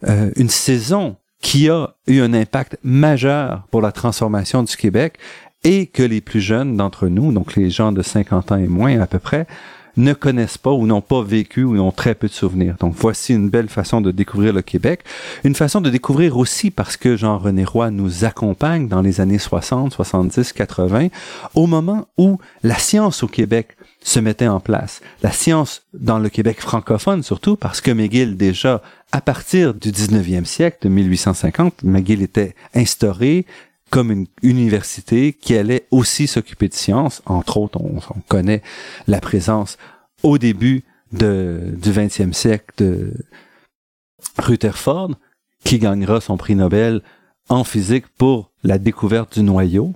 [0.07, 5.17] euh, une saison qui a eu un impact majeur pour la transformation du Québec
[5.63, 8.99] et que les plus jeunes d'entre nous, donc les gens de 50 ans et moins
[8.99, 9.45] à peu près,
[9.99, 12.75] ne connaissent pas ou n'ont pas vécu ou n'ont très peu de souvenirs.
[12.79, 15.01] Donc voici une belle façon de découvrir le Québec.
[15.43, 19.93] Une façon de découvrir aussi parce que Jean-René Roy nous accompagne dans les années 60,
[19.93, 21.07] 70, 80,
[21.53, 25.01] au moment où la science au Québec se mettait en place.
[25.21, 28.81] La science dans le Québec francophone surtout parce que McGill déjà
[29.11, 33.45] à partir du 19e siècle, de 1850, McGill était instauré,
[33.89, 37.21] comme une université qui allait aussi s'occuper de sciences.
[37.25, 38.61] Entre autres, on, connaît
[39.07, 39.77] la présence
[40.23, 41.25] au début du
[41.91, 43.13] 20e siècle de
[44.37, 45.15] Rutherford,
[45.63, 47.01] qui gagnera son prix Nobel
[47.49, 49.93] en physique pour la découverte du noyau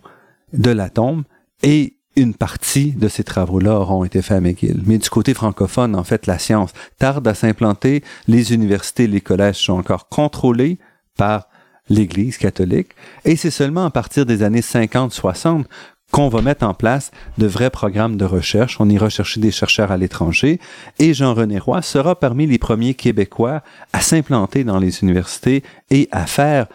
[0.54, 1.24] de l'atome
[1.62, 4.84] et une partie de ces travaux-là auront été faits à McGill.
[4.86, 8.04] Mais du côté francophone, en fait, la science tarde à s'implanter.
[8.28, 10.78] Les universités, les collèges sont encore contrôlés
[11.18, 11.48] par
[11.90, 12.90] l'Église catholique.
[13.26, 15.66] Et c'est seulement à partir des années 50-60
[16.12, 18.80] qu'on va mettre en place de vrais programmes de recherche.
[18.80, 20.60] On ira chercher des chercheurs à l'étranger.
[21.00, 26.28] Et Jean-René Roy sera parmi les premiers Québécois à s'implanter dans les universités et à
[26.28, 26.68] faire,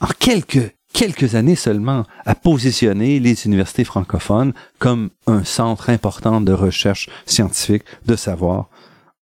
[0.00, 6.54] en quelques quelques années seulement à positionner les universités francophones comme un centre important de
[6.54, 8.70] recherche scientifique, de savoir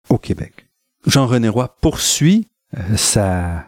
[0.07, 0.67] au Québec.
[1.05, 2.47] Jean-René Roy poursuit
[2.77, 3.67] euh, sa,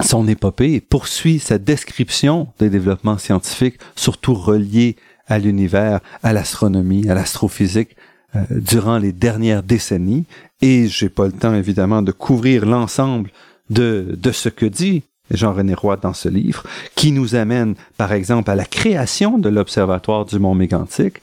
[0.00, 4.96] son épopée poursuit sa description des développements scientifiques, surtout reliés
[5.26, 7.96] à l'univers, à l'astronomie, à l'astrophysique,
[8.36, 10.24] euh, durant les dernières décennies.
[10.60, 13.30] Et j'ai pas le temps, évidemment, de couvrir l'ensemble
[13.70, 18.50] de, de ce que dit Jean-René Roy dans ce livre, qui nous amène, par exemple,
[18.50, 21.20] à la création de l'Observatoire du Mont Mégantic,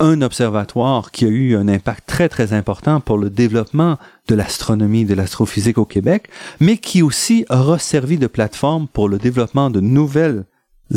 [0.00, 5.04] un observatoire qui a eu un impact très très important pour le développement de l'astronomie,
[5.04, 9.80] de l'astrophysique au Québec, mais qui aussi aura servi de plateforme pour le développement de
[9.80, 10.44] nouvelles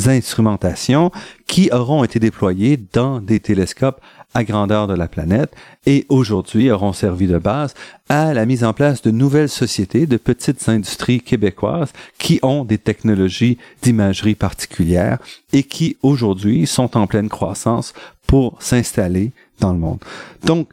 [0.07, 1.11] instrumentations
[1.45, 4.01] qui auront été déployées dans des télescopes
[4.33, 5.53] à grandeur de la planète
[5.85, 7.75] et aujourd'hui auront servi de base
[8.09, 12.79] à la mise en place de nouvelles sociétés, de petites industries québécoises qui ont des
[12.79, 15.19] technologies d'imagerie particulières
[15.51, 17.93] et qui aujourd'hui sont en pleine croissance
[18.27, 19.99] pour s'installer dans le monde.
[20.43, 20.69] Donc,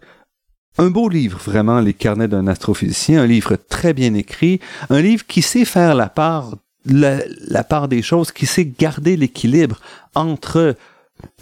[0.78, 5.26] un beau livre, vraiment, Les carnets d'un astrophysicien, un livre très bien écrit, un livre
[5.26, 9.80] qui sait faire la part, la, part des choses, qui sait garder l'équilibre
[10.14, 10.76] entre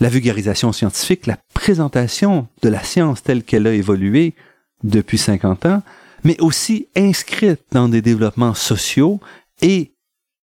[0.00, 4.34] la vulgarisation scientifique, la présentation de la science telle qu'elle a évolué
[4.82, 5.82] depuis 50 ans,
[6.24, 9.20] mais aussi inscrite dans des développements sociaux
[9.62, 9.92] et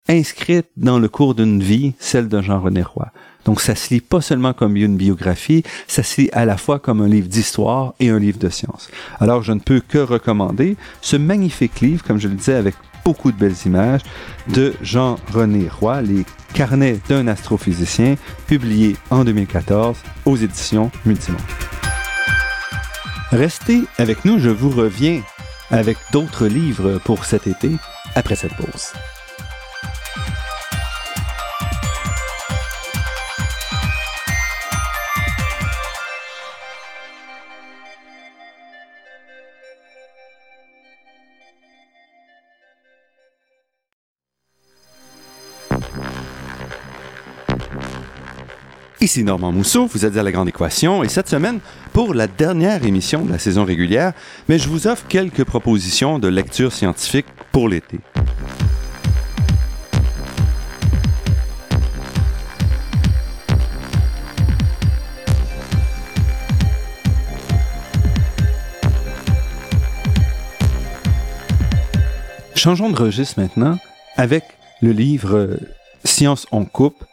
[0.07, 3.11] inscrite dans le cours d'une vie, celle de Jean-René Roy.
[3.45, 6.79] Donc ça se lit pas seulement comme une biographie, ça se lit à la fois
[6.79, 8.89] comme un livre d'histoire et un livre de science.
[9.19, 12.75] Alors je ne peux que recommander ce magnifique livre, comme je le disais, avec
[13.05, 14.01] beaucoup de belles images,
[14.49, 18.15] de Jean-René Roy, Les carnets d'un astrophysicien,
[18.47, 21.41] publié en 2014 aux éditions Multimonde.
[23.31, 25.21] Restez avec nous, je vous reviens
[25.71, 27.71] avec d'autres livres pour cet été
[28.15, 28.93] après cette pause.
[49.01, 51.61] Ici Normand Mousseau, vous êtes à La Grande Équation et cette semaine,
[51.93, 54.11] pour la dernière émission de la saison régulière,
[54.49, 58.01] mais je vous offre quelques propositions de lecture scientifique pour l'été.
[72.53, 73.77] Changeons de registre maintenant
[74.17, 74.43] avec
[74.81, 75.57] le livre
[76.03, 77.05] Science en coupe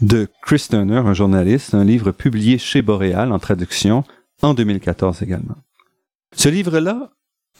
[0.00, 4.04] de Chris Turner, un journaliste, un livre publié chez Boréal en traduction
[4.42, 5.56] en 2014 également.
[6.34, 7.10] Ce livre-là,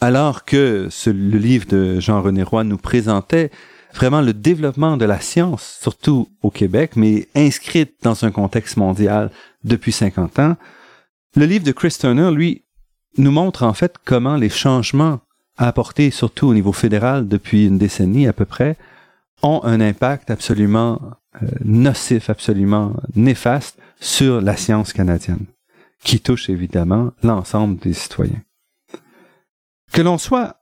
[0.01, 3.49] alors que le livre de Jean-René Roy nous présentait
[3.93, 9.31] vraiment le développement de la science, surtout au Québec, mais inscrite dans un contexte mondial
[9.63, 10.55] depuis 50 ans,
[11.35, 12.63] le livre de Chris Turner, lui,
[13.17, 15.19] nous montre en fait comment les changements
[15.57, 18.77] apportés, surtout au niveau fédéral depuis une décennie à peu près,
[19.41, 20.99] ont un impact absolument
[21.63, 25.45] nocif, absolument néfaste sur la science canadienne,
[26.03, 28.41] qui touche évidemment l'ensemble des citoyens.
[29.91, 30.57] Que l'on soit,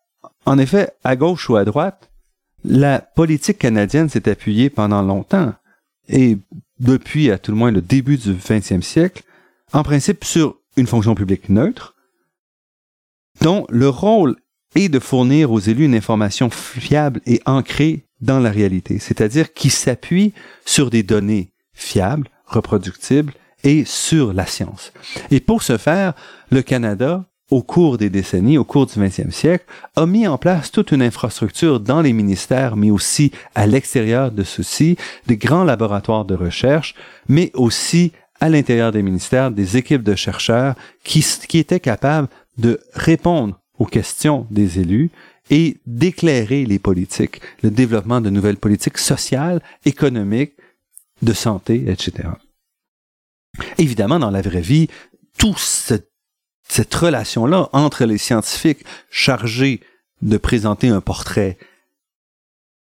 [0.45, 2.09] en effet, à gauche ou à droite,
[2.63, 5.53] la politique canadienne s'est appuyée pendant longtemps,
[6.07, 6.37] et
[6.79, 9.23] depuis à tout le moins le début du 20e siècle,
[9.73, 11.95] en principe sur une fonction publique neutre,
[13.41, 14.35] dont le rôle
[14.75, 19.69] est de fournir aux élus une information fiable et ancrée dans la réalité, c'est-à-dire qui
[19.69, 20.33] s'appuie
[20.65, 23.33] sur des données fiables, reproductible
[23.63, 24.91] et sur la science.
[25.31, 26.13] Et pour ce faire,
[26.51, 30.71] le Canada, au cours des décennies, au cours du 20e siècle, a mis en place
[30.71, 36.25] toute une infrastructure dans les ministères, mais aussi à l'extérieur de ceux-ci, des grands laboratoires
[36.25, 36.95] de recherche,
[37.29, 43.59] mais aussi à l'intérieur des ministères, des équipes de chercheurs qui étaient capables de répondre
[43.77, 45.11] aux questions des élus
[45.49, 50.53] et d'éclairer les politiques, le développement de nouvelles politiques sociales, économiques,
[51.21, 52.29] de santé, etc.
[53.77, 54.87] Évidemment, dans la vraie vie,
[55.37, 56.11] toute cette,
[56.67, 59.81] cette relation-là entre les scientifiques chargés
[60.21, 61.57] de présenter un portrait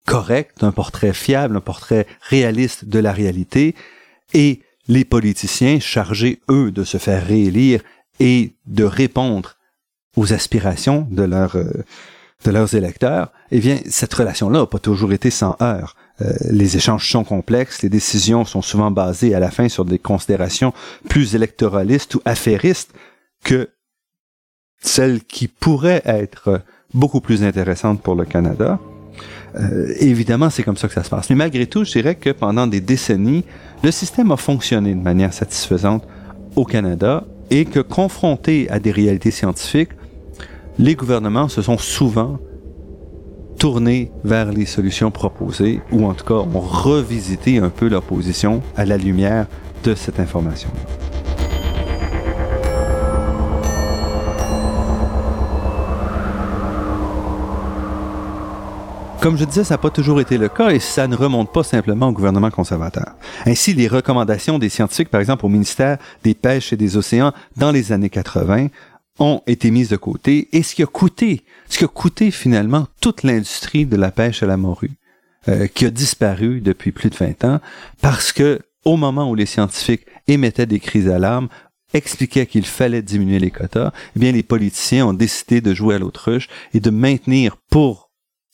[0.06, 3.74] correct, un portrait fiable, un portrait réaliste de la réalité,
[4.32, 7.82] et les politiciens chargés, eux, de se faire réélire
[8.20, 9.56] et de répondre
[10.16, 11.84] aux aspirations de, leur, euh,
[12.44, 15.96] de leurs électeurs, eh bien, cette relation-là n'a pas toujours été sans heurts.
[16.22, 19.98] Euh, les échanges sont complexes, les décisions sont souvent basées à la fin sur des
[19.98, 20.72] considérations
[21.08, 22.92] plus électoralistes ou affairistes
[23.42, 23.70] que
[24.80, 26.60] celles qui pourraient être
[26.92, 28.78] beaucoup plus intéressantes pour le Canada.
[29.56, 31.30] Euh, évidemment, c'est comme ça que ça se passe.
[31.30, 33.44] Mais malgré tout, je dirais que pendant des décennies,
[33.82, 36.06] le système a fonctionné de manière satisfaisante
[36.54, 39.90] au Canada et que confronté à des réalités scientifiques,
[40.78, 42.38] les gouvernements se sont souvent
[43.58, 48.62] tournés vers les solutions proposées ou en tout cas ont revisité un peu leur position
[48.76, 49.46] à la lumière
[49.84, 50.70] de cette information.
[59.20, 61.62] Comme je disais, ça n'a pas toujours été le cas et ça ne remonte pas
[61.62, 63.14] simplement au gouvernement conservateur.
[63.46, 67.70] Ainsi, les recommandations des scientifiques, par exemple au ministère des Pêches et des Océans dans
[67.70, 68.66] les années 80,
[69.18, 72.88] ont été mises de côté et ce qui a coûté, ce qui a coûté finalement
[73.00, 74.92] toute l'industrie de la pêche à la morue,
[75.48, 77.60] euh, qui a disparu depuis plus de 20 ans
[78.00, 81.48] parce que au moment où les scientifiques émettaient des crises d'alarme,
[81.94, 85.98] expliquaient qu'il fallait diminuer les quotas, eh bien les politiciens ont décidé de jouer à
[85.98, 88.10] l'autruche et de maintenir pour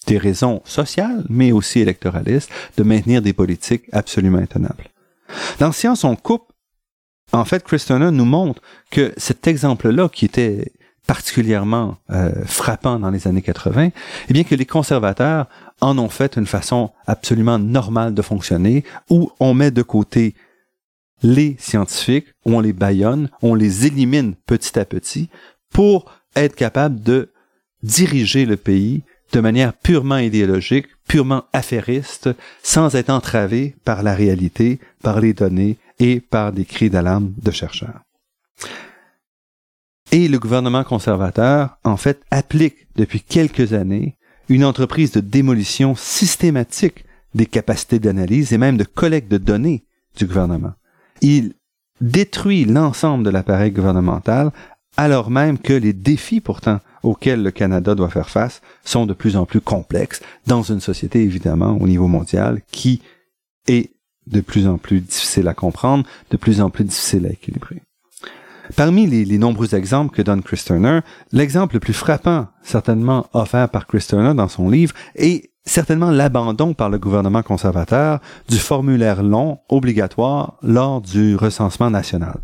[0.07, 4.91] des raisons sociales, mais aussi électoralistes, de maintenir des politiques absolument intenables.
[5.59, 6.50] Dans Science, on coupe.
[7.33, 10.73] En fait, Chris nous montre que cet exemple-là, qui était
[11.07, 13.91] particulièrement euh, frappant dans les années 80,
[14.29, 15.47] eh bien que les conservateurs
[15.81, 20.35] en ont fait une façon absolument normale de fonctionner, où on met de côté
[21.23, 25.29] les scientifiques, où on les baillonne, on les élimine petit à petit,
[25.73, 27.31] pour être capable de
[27.83, 32.31] diriger le pays de manière purement idéologique, purement affairiste,
[32.63, 37.51] sans être entravé par la réalité, par les données et par des cris d'alarme de
[37.51, 38.01] chercheurs.
[40.13, 44.17] Et le gouvernement conservateur, en fait, applique depuis quelques années
[44.49, 49.85] une entreprise de démolition systématique des capacités d'analyse et même de collecte de données
[50.17, 50.73] du gouvernement.
[51.21, 51.55] Il
[52.01, 54.51] détruit l'ensemble de l'appareil gouvernemental
[54.97, 59.37] alors même que les défis pourtant auxquels le Canada doit faire face sont de plus
[59.37, 63.01] en plus complexes dans une société évidemment au niveau mondial qui
[63.69, 63.93] est
[64.31, 67.83] de plus en plus difficile à comprendre, de plus en plus difficile à équilibrer.
[68.77, 71.01] Parmi les, nombreux exemples que donne Chris Turner,
[71.33, 76.73] l'exemple le plus frappant certainement offert par Chris Turner dans son livre est certainement l'abandon
[76.75, 82.41] par le gouvernement conservateur du formulaire long obligatoire lors du recensement national.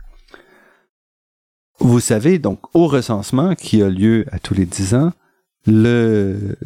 [1.79, 5.13] Vous savez, donc, au recensement qui a lieu à tous les dix ans,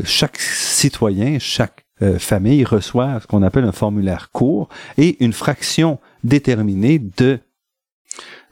[0.05, 5.99] chaque citoyen, chaque euh, famille reçoit ce qu'on appelle un formulaire court et une fraction
[6.25, 7.41] déterminée de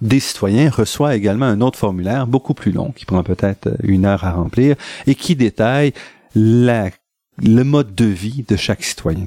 [0.00, 4.24] des citoyens reçoit également un autre formulaire beaucoup plus long qui prend peut-être une heure
[4.24, 5.92] à remplir et qui détaille
[6.34, 6.90] la,
[7.42, 9.26] le mode de vie de chaque citoyen.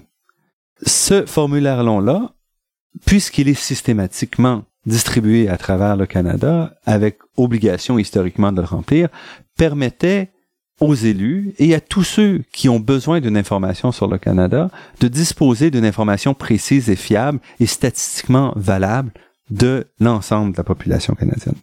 [0.85, 2.33] Ce formulaire long-là,
[3.05, 9.09] puisqu'il est systématiquement distribué à travers le Canada, avec obligation historiquement de le remplir,
[9.57, 10.30] permettait
[10.81, 14.69] aux élus et à tous ceux qui ont besoin d'une information sur le Canada
[14.99, 19.11] de disposer d'une information précise et fiable et statistiquement valable
[19.51, 21.55] de l'ensemble de la population canadienne.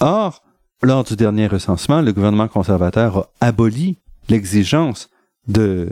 [0.00, 0.42] Or,
[0.82, 3.98] lors du dernier recensement, le gouvernement conservateur a aboli
[4.28, 5.08] l'exigence
[5.48, 5.90] de,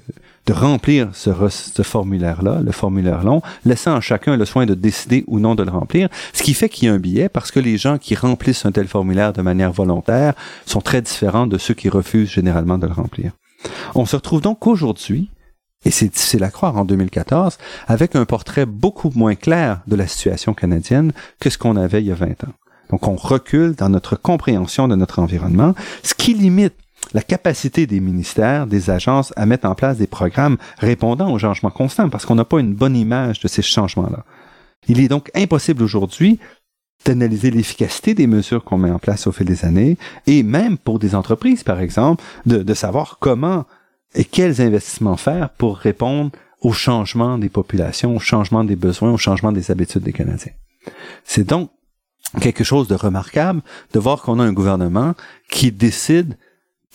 [0.48, 5.22] de remplir ce, ce formulaire-là, le formulaire long, laissant à chacun le soin de décider
[5.26, 7.60] ou non de le remplir, ce qui fait qu'il y a un billet parce que
[7.60, 10.32] les gens qui remplissent un tel formulaire de manière volontaire
[10.64, 13.32] sont très différents de ceux qui refusent généralement de le remplir.
[13.94, 15.28] On se retrouve donc aujourd'hui,
[15.84, 20.06] et c'est difficile à croire en 2014, avec un portrait beaucoup moins clair de la
[20.06, 22.54] situation canadienne que ce qu'on avait il y a 20 ans.
[22.88, 26.74] Donc on recule dans notre compréhension de notre environnement, ce qui limite
[27.14, 31.70] la capacité des ministères, des agences à mettre en place des programmes répondant aux changements
[31.70, 34.24] constants, parce qu'on n'a pas une bonne image de ces changements-là.
[34.88, 36.38] Il est donc impossible aujourd'hui
[37.04, 39.96] d'analyser l'efficacité des mesures qu'on met en place au fil des années,
[40.26, 43.64] et même pour des entreprises, par exemple, de, savoir comment
[44.14, 46.30] et quels investissements faire pour répondre
[46.60, 50.52] au changement des populations, au changement des besoins, au changement des habitudes des Canadiens.
[51.24, 51.70] C'est donc
[52.40, 55.14] quelque chose de remarquable de voir qu'on a un gouvernement
[55.50, 56.36] qui décide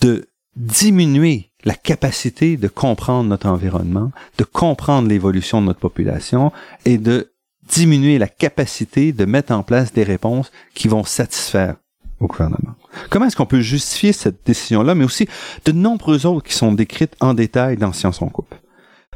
[0.04, 0.28] de
[0.58, 6.52] diminuer la capacité de comprendre notre environnement, de comprendre l'évolution de notre population
[6.84, 7.32] et de
[7.70, 11.76] diminuer la capacité de mettre en place des réponses qui vont satisfaire
[12.20, 12.76] au gouvernement.
[13.10, 15.28] Comment est-ce qu'on peut justifier cette décision-là, mais aussi
[15.64, 18.54] de nombreuses autres qui sont décrites en détail dans Science en Coupe?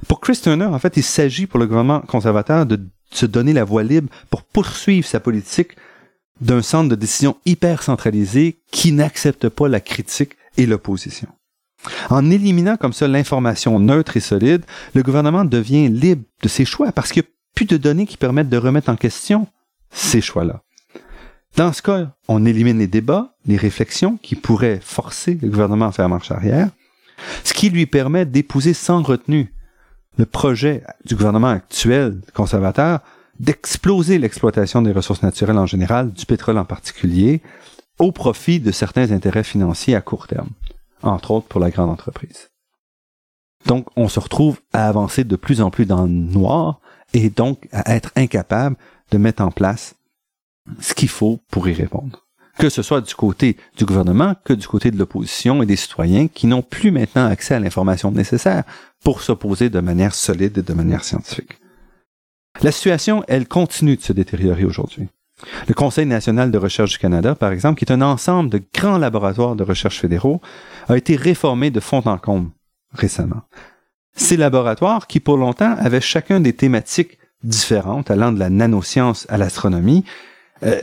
[0.07, 2.79] Pour Chris Turner, en fait, il s'agit pour le gouvernement conservateur de
[3.11, 5.75] se donner la voie libre pour poursuivre sa politique
[6.39, 11.30] d'un centre de décision hyper centralisé qui n'accepte pas la critique et l'opposition.
[12.10, 16.91] En éliminant comme ça l'information neutre et solide, le gouvernement devient libre de ses choix
[16.91, 19.47] parce qu'il n'y a plus de données qui permettent de remettre en question
[19.91, 20.64] ces choix-là.
[21.55, 25.91] Dans ce cas, on élimine les débats, les réflexions qui pourraient forcer le gouvernement à
[25.91, 26.70] faire marche arrière,
[27.43, 29.53] ce qui lui permet d'épouser sans retenue
[30.18, 32.99] le projet du gouvernement actuel conservateur
[33.39, 37.41] d'exploser l'exploitation des ressources naturelles en général, du pétrole en particulier,
[37.99, 40.49] au profit de certains intérêts financiers à court terme,
[41.01, 42.49] entre autres pour la grande entreprise.
[43.65, 46.79] Donc, on se retrouve à avancer de plus en plus dans le noir
[47.13, 48.77] et donc à être incapable
[49.11, 49.95] de mettre en place
[50.79, 52.25] ce qu'il faut pour y répondre.
[52.57, 56.27] Que ce soit du côté du gouvernement que du côté de l'opposition et des citoyens
[56.27, 58.63] qui n'ont plus maintenant accès à l'information nécessaire
[59.03, 61.59] pour s'opposer de manière solide et de manière scientifique.
[62.61, 65.07] La situation, elle continue de se détériorer aujourd'hui.
[65.67, 68.97] Le Conseil national de recherche du Canada, par exemple, qui est un ensemble de grands
[68.97, 70.41] laboratoires de recherche fédéraux,
[70.88, 72.49] a été réformé de fond en comble
[72.93, 73.41] récemment.
[74.15, 79.38] Ces laboratoires, qui pour longtemps avaient chacun des thématiques différentes, allant de la nanoscience à
[79.38, 80.03] l'astronomie,
[80.63, 80.79] euh,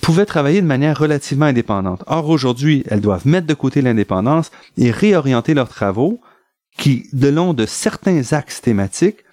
[0.00, 2.02] pouvaient travailler de manière relativement indépendante.
[2.06, 6.20] Or, aujourd'hui, elles doivent mettre de côté l'indépendance et réorienter leurs travaux
[6.78, 9.24] qui, de long de certains axes thématiques,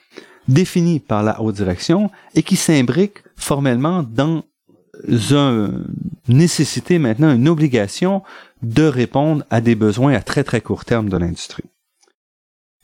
[0.49, 4.43] définis par la haute direction et qui s'imbriquent formellement dans
[6.27, 8.23] nécessité maintenant, une obligation
[8.61, 11.69] de répondre à des besoins à très très court terme de l'industrie.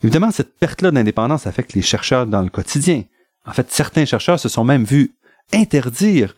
[0.02, 3.04] Évidemment, cette perte-là d'indépendance affecte les chercheurs dans le quotidien.
[3.46, 5.12] En fait, certains chercheurs se sont même vus
[5.52, 6.34] interdire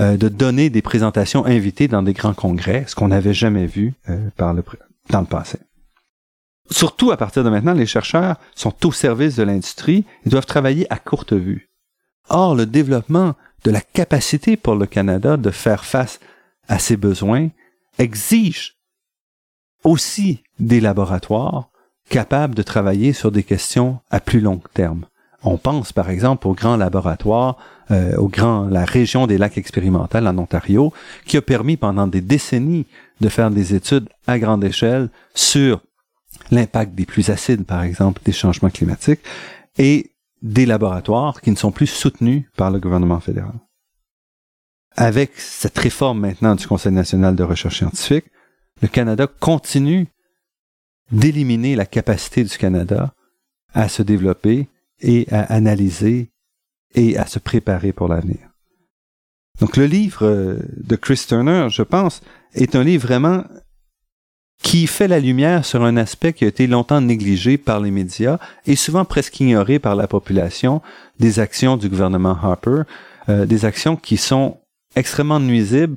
[0.00, 3.94] euh, de donner des présentations invitées dans des grands congrès, ce qu'on n'avait jamais vu
[4.08, 5.58] euh, dans le passé.
[6.70, 10.92] Surtout à partir de maintenant, les chercheurs sont au service de l'industrie et doivent travailler
[10.92, 11.68] à courte vue.
[12.28, 16.20] Or, le développement de la capacité pour le Canada de faire face
[16.68, 17.48] à ses besoins
[17.98, 18.76] exige
[19.82, 21.70] aussi des laboratoires
[22.08, 25.06] capables de travailler sur des questions à plus long terme.
[25.42, 27.58] On pense par exemple au grand laboratoire,
[27.90, 30.92] euh, au grand la région des lacs expérimentaux en Ontario,
[31.26, 32.86] qui a permis pendant des décennies
[33.20, 35.82] de faire des études à grande échelle sur
[36.50, 39.20] l'impact des pluies acides, par exemple, des changements climatiques,
[39.78, 40.10] et
[40.44, 43.54] des laboratoires qui ne sont plus soutenus par le gouvernement fédéral.
[44.94, 48.26] Avec cette réforme maintenant du Conseil national de recherche scientifique,
[48.82, 50.06] le Canada continue
[51.10, 53.14] d'éliminer la capacité du Canada
[53.72, 54.68] à se développer
[55.00, 56.30] et à analyser
[56.94, 58.50] et à se préparer pour l'avenir.
[59.60, 62.20] Donc le livre euh, de Chris Turner, je pense,
[62.54, 63.44] est un livre vraiment
[64.62, 68.38] qui fait la lumière sur un aspect qui a été longtemps négligé par les médias
[68.66, 70.80] et souvent presque ignoré par la population
[71.18, 72.82] des actions du gouvernement Harper,
[73.28, 74.58] euh, des actions qui sont
[74.96, 75.96] extrêmement nuisibles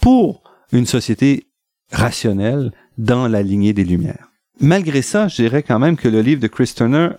[0.00, 1.46] pour une société
[1.92, 4.30] rationnelle dans la lignée des Lumières.
[4.60, 7.10] Malgré ça, je dirais quand même que le livre de Chris Turner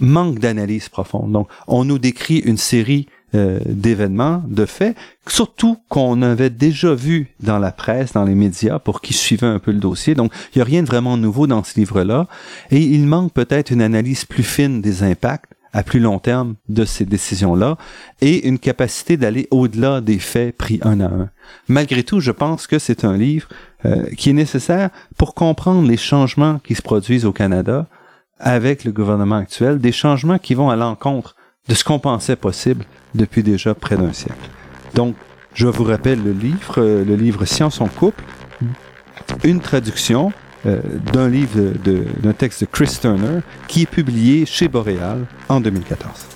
[0.00, 1.32] manque d'analyse profonde.
[1.32, 7.34] Donc, on nous décrit une série euh, d'événements, de faits, surtout qu'on avait déjà vu
[7.40, 10.14] dans la presse, dans les médias, pour qui suivaient un peu le dossier.
[10.14, 12.28] Donc, il n'y a rien de vraiment nouveau dans ce livre-là.
[12.70, 16.84] Et il manque peut-être une analyse plus fine des impacts à plus long terme de
[16.84, 17.76] ces décisions-là
[18.20, 21.30] et une capacité d'aller au-delà des faits pris un à un.
[21.66, 23.48] Malgré tout, je pense que c'est un livre
[23.84, 27.88] euh, qui est nécessaire pour comprendre les changements qui se produisent au Canada
[28.38, 31.34] avec le gouvernement actuel, des changements qui vont à l'encontre
[31.68, 32.84] de ce qu'on pensait possible
[33.14, 34.50] depuis déjà près d'un siècle.
[34.94, 35.14] Donc,
[35.54, 38.22] je vous rappelle le livre, euh, le livre Science en couple,
[39.44, 40.32] une traduction
[40.66, 40.80] euh,
[41.12, 41.72] d'un livre
[42.22, 46.26] d'un texte de Chris Turner qui est publié chez Boréal en 2014.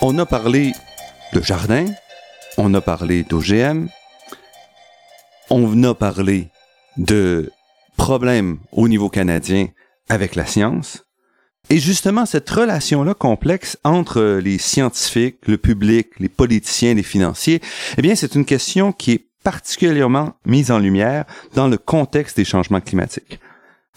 [0.00, 0.72] On a parlé
[1.32, 1.86] de jardin,
[2.56, 3.88] on a parlé d'OGM,
[5.50, 6.48] on a parlé
[6.96, 7.50] de
[7.96, 9.68] problèmes au niveau canadien
[10.08, 11.04] avec la science.
[11.68, 17.60] Et justement, cette relation-là complexe entre les scientifiques, le public, les politiciens, les financiers,
[17.96, 21.24] eh bien, c'est une question qui est particulièrement mise en lumière
[21.54, 23.40] dans le contexte des changements climatiques.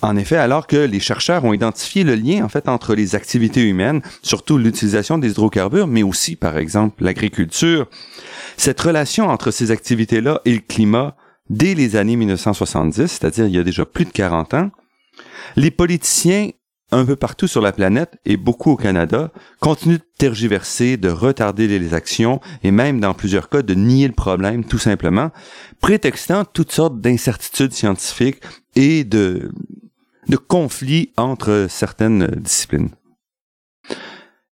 [0.02, 3.62] En effet, alors que les chercheurs ont identifié le lien en fait entre les activités
[3.62, 7.88] humaines, surtout l'utilisation des hydrocarbures, mais aussi par exemple l'agriculture,
[8.58, 11.16] cette relation entre ces activités-là et le climat
[11.50, 14.72] dès les années 1970, c'est-à-dire il y a déjà plus de 40 ans,
[15.56, 16.50] les politiciens
[16.92, 21.68] un peu partout sur la planète et beaucoup au Canada continuent de tergiverser, de retarder
[21.68, 25.32] les actions et même dans plusieurs cas de nier le problème tout simplement,
[25.80, 28.42] prétextant toutes sortes d'incertitudes scientifiques
[28.76, 29.52] et de,
[30.28, 32.90] de conflits entre certaines disciplines.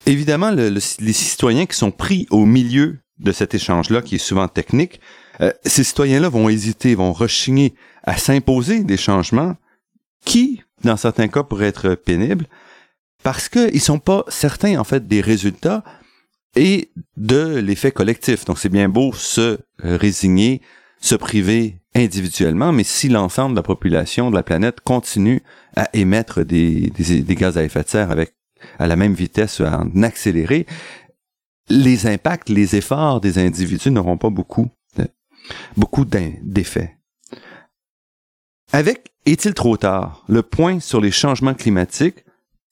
[0.06, 5.00] Évidemment, les citoyens qui sont pris au milieu de cet échange-là, qui est souvent technique,
[5.40, 9.56] euh, ces citoyens-là vont hésiter, vont rechigner à s'imposer des changements
[10.24, 12.46] qui, dans certains cas, pourraient être pénibles,
[13.22, 15.84] parce qu'ils sont pas certains, en fait, des résultats
[16.56, 18.44] et de l'effet collectif.
[18.44, 20.62] Donc, c'est bien beau se résigner,
[21.00, 25.42] se priver individuellement, mais si l'ensemble de la population de la planète continue
[25.76, 26.92] à émettre des,
[27.28, 28.34] gaz à effet de serre avec
[28.78, 30.66] à la même vitesse, à en accélérer,
[31.68, 34.68] les impacts, les efforts des individus n'auront pas beaucoup,
[35.76, 36.96] beaucoup d'effets.
[38.72, 40.24] Avec Est-il trop tard?
[40.28, 42.24] Le point sur les changements climatiques,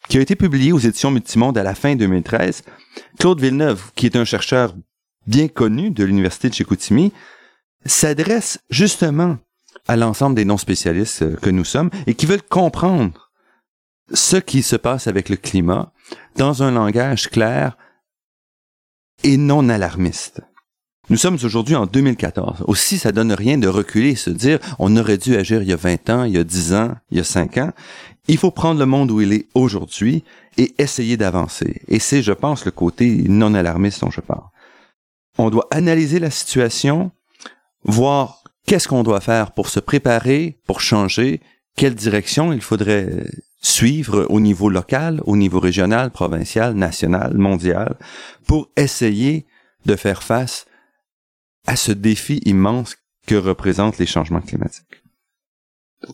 [0.09, 2.63] qui a été publié aux éditions Multimonde à la fin 2013,
[3.19, 4.75] Claude Villeneuve, qui est un chercheur
[5.27, 7.13] bien connu de l'Université de Chicoutimi,
[7.89, 9.39] s'adresse justement
[9.89, 13.31] à l'ensemble des non-spécialistes que nous sommes et qui veulent comprendre
[14.13, 15.93] ce qui se passe avec le climat
[16.37, 17.77] dans un langage clair
[19.25, 20.41] et non alarmiste.
[21.09, 22.65] Nous sommes aujourd'hui en 2014.
[22.67, 25.73] Aussi, ça donne rien de reculer et se dire on aurait dû agir il y
[25.73, 27.73] a 20 ans, il y a 10 ans, il y a 5 ans.
[28.27, 30.25] Il faut prendre le monde où il est aujourd'hui
[30.59, 31.83] et essayer d'avancer.
[31.87, 34.43] Et c'est, je pense, le côté non alarmiste dont je parle.
[35.39, 37.13] On doit analyser la situation,
[37.87, 41.41] voir qu'est-ce qu'on doit faire pour se préparer, pour changer,
[41.77, 43.25] quelle direction il faudrait
[43.61, 47.97] suivre au niveau local, au niveau régional, provincial, national, mondial,
[48.47, 49.47] pour essayer
[49.87, 50.67] de faire face
[51.67, 55.03] à ce défi immense que représentent les changements climatiques.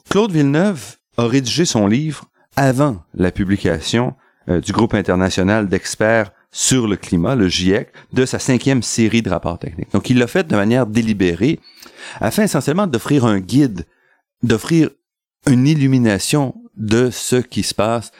[0.08, 4.14] Claude Villeneuve a rédigé son livre avant la publication
[4.48, 9.30] euh, du groupe international d'experts sur le climat, le GIEC, de sa cinquième série de
[9.30, 9.90] rapports techniques.
[9.92, 11.58] Donc, il l'a fait de manière délibérée,
[12.20, 13.86] afin essentiellement d'offrir un guide,
[14.42, 14.90] d'offrir
[15.46, 18.12] une illumination de ce qui se passe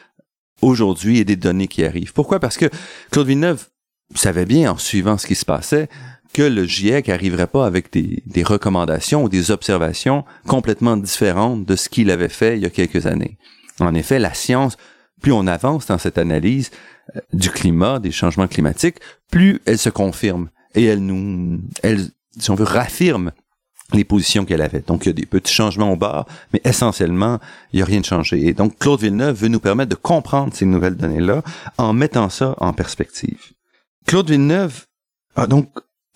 [0.63, 2.13] aujourd'hui et des données qui arrivent.
[2.15, 2.41] Pourquoi?
[2.41, 2.71] Parce que
[3.11, 3.67] Claude Villeneuve
[4.15, 5.89] savait bien, en suivant ce qui se passait,
[6.33, 11.77] que le GIEC arriverait pas avec des, des recommandations ou des observations complètement différentes de
[11.77, 13.37] ce qu'il avait fait il y a quelques années.
[13.81, 14.79] En effet, la science,
[15.21, 16.71] plus on avance dans cette analyse
[17.33, 18.97] du climat, des changements climatiques,
[19.31, 21.61] plus elle se confirme et elle nous,
[22.39, 23.33] si on veut, raffirme
[23.93, 24.81] les positions qu'elle avait.
[24.81, 27.39] Donc, il y a des petits changements au bas, mais essentiellement,
[27.73, 28.47] il n'y a rien de changé.
[28.47, 31.43] Et donc, Claude Villeneuve veut nous permettre de comprendre ces nouvelles données-là
[31.79, 33.53] en mettant ça en perspective.
[34.07, 34.87] Claude Villeneuve
[35.37, 35.69] a donc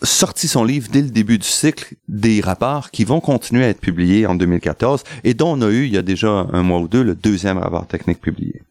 [0.03, 3.81] sorti son livre dès le début du cycle des rapports qui vont continuer à être
[3.81, 6.89] publiés en 2014 et dont on a eu il y a déjà un mois ou
[6.89, 8.63] deux le deuxième rapport technique publié.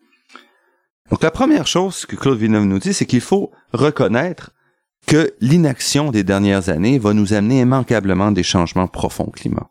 [1.09, 4.51] Donc la première chose que Claude Villeneuve nous dit, c'est qu'il faut reconnaître
[5.05, 9.69] que l'inaction des dernières années va nous amener immanquablement des changements profonds au climat.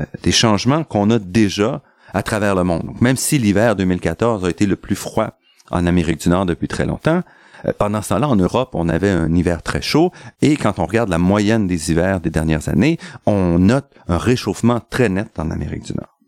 [0.00, 1.82] Euh, des changements qu'on a déjà
[2.14, 2.84] à travers le monde.
[2.84, 5.38] Donc, même si l'hiver 2014 a été le plus froid
[5.70, 7.22] en Amérique du Nord depuis très longtemps,
[7.66, 10.10] euh, pendant ce temps-là, en Europe, on avait un hiver très chaud
[10.40, 14.80] et quand on regarde la moyenne des hivers des dernières années, on note un réchauffement
[14.80, 16.18] très net en Amérique du Nord.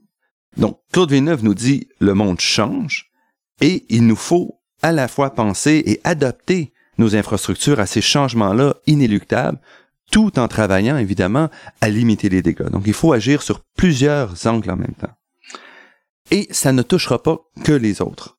[0.59, 3.11] Donc, Claude Villeneuve nous dit le monde change
[3.61, 8.77] et il nous faut à la fois penser et adapter nos infrastructures à ces changements-là
[8.87, 9.59] inéluctables,
[10.11, 11.49] tout en travaillant évidemment
[11.81, 12.69] à limiter les dégâts.
[12.71, 15.15] Donc, il faut agir sur plusieurs angles en même temps.
[16.31, 18.35] Et ça ne touchera pas que les autres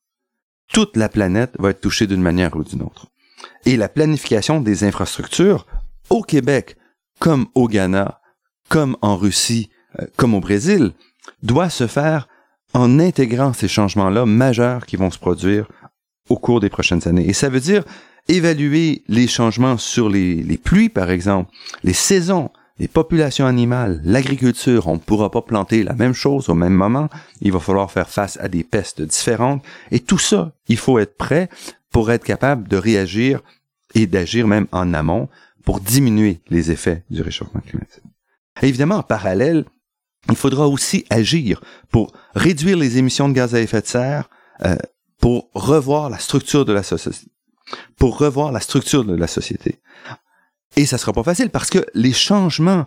[0.72, 3.08] toute la planète va être touchée d'une manière ou d'une autre.
[3.66, 5.66] Et la planification des infrastructures
[6.10, 6.78] au Québec,
[7.20, 8.20] comme au Ghana,
[8.70, 10.92] comme en Russie, euh, comme au Brésil,
[11.44, 12.28] doit se faire
[12.76, 15.68] en intégrant ces changements-là majeurs qui vont se produire
[16.30, 17.28] au cours des prochaines années.
[17.28, 17.86] Et ça veut dire
[18.28, 21.52] évaluer les changements sur les, pluies, par exemple,
[21.84, 26.54] les saisons, les populations animales, l'agriculture, on ne pourra pas planter la même chose au
[26.54, 27.08] même moment.
[27.40, 29.64] Il va falloir faire face à des pestes différentes.
[29.92, 31.48] Et tout ça, il faut être prêt
[31.92, 33.42] pour être capable de réagir
[33.94, 35.30] et d'agir même en amont
[35.64, 38.04] pour diminuer les effets du réchauffement climatique.
[38.62, 39.64] évidemment, en parallèle,
[40.30, 41.62] il faudra aussi agir
[41.92, 44.30] pour réduire les émissions de gaz à effet de serre,
[44.64, 44.76] euh,
[45.20, 47.28] pour revoir la structure de la société,
[47.98, 49.80] pour revoir la structure de la société.
[50.76, 52.86] Et ça sera pas facile parce que les changements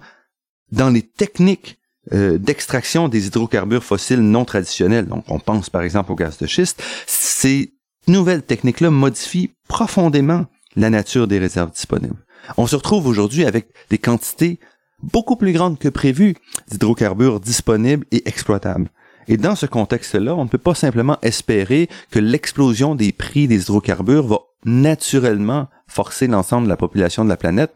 [0.71, 1.79] dans les techniques
[2.13, 6.47] euh, d'extraction des hydrocarbures fossiles non traditionnels, donc on pense par exemple au gaz de
[6.47, 7.75] schiste, ces
[8.07, 12.25] nouvelles techniques-là modifient profondément la nature des réserves disponibles.
[12.57, 14.59] On se retrouve aujourd'hui avec des quantités
[15.03, 16.35] beaucoup plus grandes que prévues
[16.71, 18.91] d'hydrocarbures disponibles et exploitables.
[19.29, 23.63] Et dans ce contexte-là, on ne peut pas simplement espérer que l'explosion des prix des
[23.63, 27.73] hydrocarbures va naturellement forcer l'ensemble de la population de la planète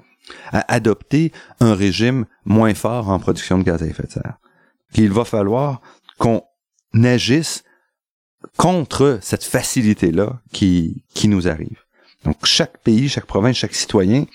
[0.50, 4.38] à adopter un régime moins fort en production de gaz à effet de serre.
[4.94, 5.82] Qu'il va falloir
[6.18, 6.42] qu'on
[7.02, 7.64] agisse
[8.56, 11.80] contre cette facilité-là qui, qui nous arrive.
[12.24, 14.26] Donc chaque pays, chaque province, chaque citoyen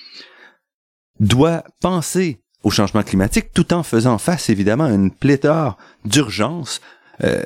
[1.20, 6.82] doit penser au changement climatique tout en faisant face évidemment à une pléthore d'urgences,
[7.24, 7.44] euh,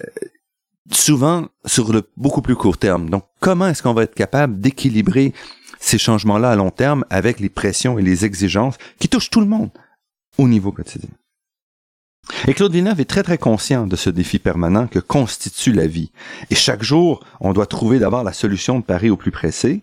[0.91, 3.09] souvent sur le beaucoup plus court terme.
[3.09, 5.34] Donc comment est-ce qu'on va être capable d'équilibrer
[5.80, 9.47] ces changements-là à long terme avec les pressions et les exigences qui touchent tout le
[9.47, 9.70] monde
[10.38, 11.09] au niveau quotidien?
[12.47, 16.12] Et Claude Villeneuve est très très conscient de ce défi permanent que constitue la vie.
[16.49, 19.82] Et chaque jour, on doit trouver d'abord la solution de Paris au plus pressé.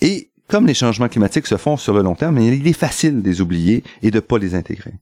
[0.00, 3.28] Et comme les changements climatiques se font sur le long terme, il est facile de
[3.28, 4.94] les oublier et de ne pas les intégrer.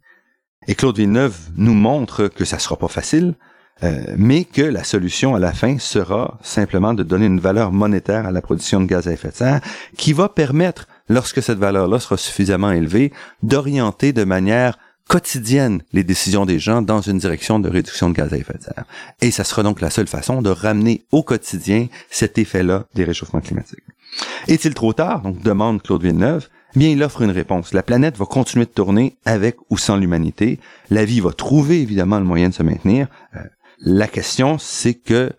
[0.69, 3.35] Et Claude Villeneuve nous montre que ça sera pas facile,
[3.85, 8.27] euh, mais que la solution à la fin sera simplement de donner une valeur monétaire
[8.27, 9.61] à la production de gaz à effet de serre
[9.97, 14.79] qui va permettre, lorsque cette valeur-là sera suffisamment élevée, d'orienter de manière
[15.09, 18.63] quotidienne les décisions des gens dans une direction de réduction de gaz à effet de
[18.65, 18.85] serre.
[19.21, 23.41] Et ça sera donc la seule façon de ramener au quotidien cet effet-là des réchauffements
[23.41, 23.85] climatiques.
[24.49, 25.23] Est-il trop tard?
[25.23, 26.49] Donc demande Claude Villeneuve.
[26.75, 27.73] Bien, il offre une réponse.
[27.73, 30.61] La planète va continuer de tourner avec ou sans l'humanité.
[30.91, 33.09] La vie va trouver évidemment le moyen de se maintenir.
[33.35, 33.41] Euh,
[33.79, 35.33] la question, c'est que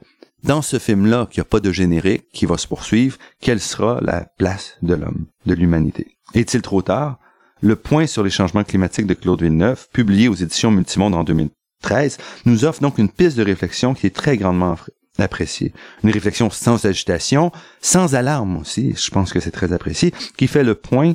[0.43, 4.25] dans ce film-là, qui a pas de générique, qui va se poursuivre, quelle sera la
[4.38, 6.17] place de l'homme, de l'humanité?
[6.34, 7.19] Est-il trop tard?
[7.61, 12.17] Le point sur les changements climatiques de Claude Villeneuve, publié aux éditions Multimonde en 2013,
[12.45, 14.75] nous offre donc une piste de réflexion qui est très grandement
[15.24, 15.74] appréciée.
[16.03, 17.51] Une réflexion sans agitation,
[17.82, 21.13] sans alarme aussi, je pense que c'est très apprécié, qui fait le point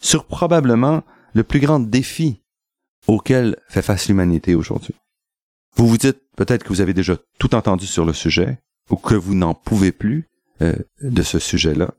[0.00, 1.02] sur probablement
[1.34, 2.42] le plus grand défi
[3.06, 4.94] auquel fait face l'humanité aujourd'hui.
[5.76, 8.58] Vous vous dites peut-être que vous avez déjà tout entendu sur le sujet
[8.90, 10.28] ou que vous n'en pouvez plus
[10.60, 11.94] euh, de ce sujet-là.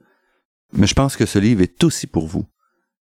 [0.73, 2.45] Mais je pense que ce livre est aussi pour vous.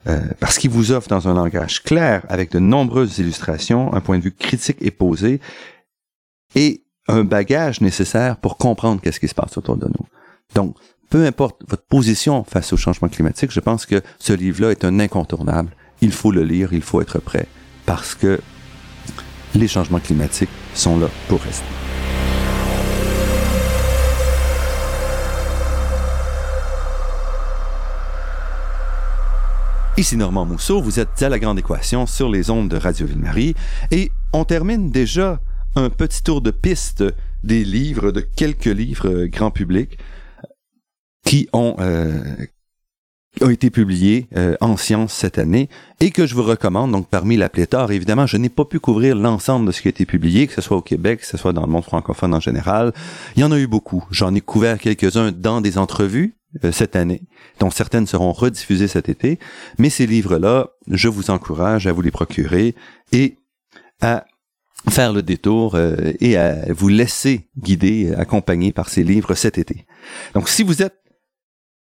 [0.08, 4.18] Euh, parce qu'il vous offre dans un langage clair, avec de nombreuses illustrations, un point
[4.18, 5.40] de vue critique et posé,
[6.56, 10.06] et un bagage nécessaire pour comprendre qu'est-ce qui se passe autour de nous.
[10.54, 10.76] Donc,
[11.10, 14.98] peu importe votre position face au changement climatique, je pense que ce livre-là est un
[14.98, 15.70] incontournable.
[16.00, 17.46] Il faut le lire, il faut être prêt,
[17.84, 18.40] parce que
[19.54, 21.66] les changements climatiques sont là pour rester.
[29.98, 33.54] Ici Normand Mousseau, vous êtes à la Grande Équation sur les ondes de Radio Ville-Marie
[33.90, 35.38] et on termine déjà
[35.76, 37.04] un petit tour de piste
[37.44, 39.98] des livres, de quelques livres grand public
[41.24, 42.20] qui ont euh,
[43.40, 45.68] a été publié euh, en sciences cette année
[46.00, 47.90] et que je vous recommande donc parmi la pléthore.
[47.90, 50.60] Évidemment, je n'ai pas pu couvrir l'ensemble de ce qui a été publié, que ce
[50.60, 52.92] soit au Québec, que ce soit dans le monde francophone en général.
[53.36, 54.04] Il y en a eu beaucoup.
[54.10, 57.22] J'en ai couvert quelques-uns dans des entrevues euh, cette année,
[57.58, 59.38] dont certaines seront rediffusées cet été.
[59.78, 62.74] Mais ces livres-là, je vous encourage à vous les procurer
[63.12, 63.38] et
[64.02, 64.24] à
[64.90, 69.86] faire le détour euh, et à vous laisser guider, accompagner par ces livres cet été.
[70.34, 70.98] Donc, si vous êtes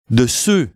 [0.09, 0.69] de ceux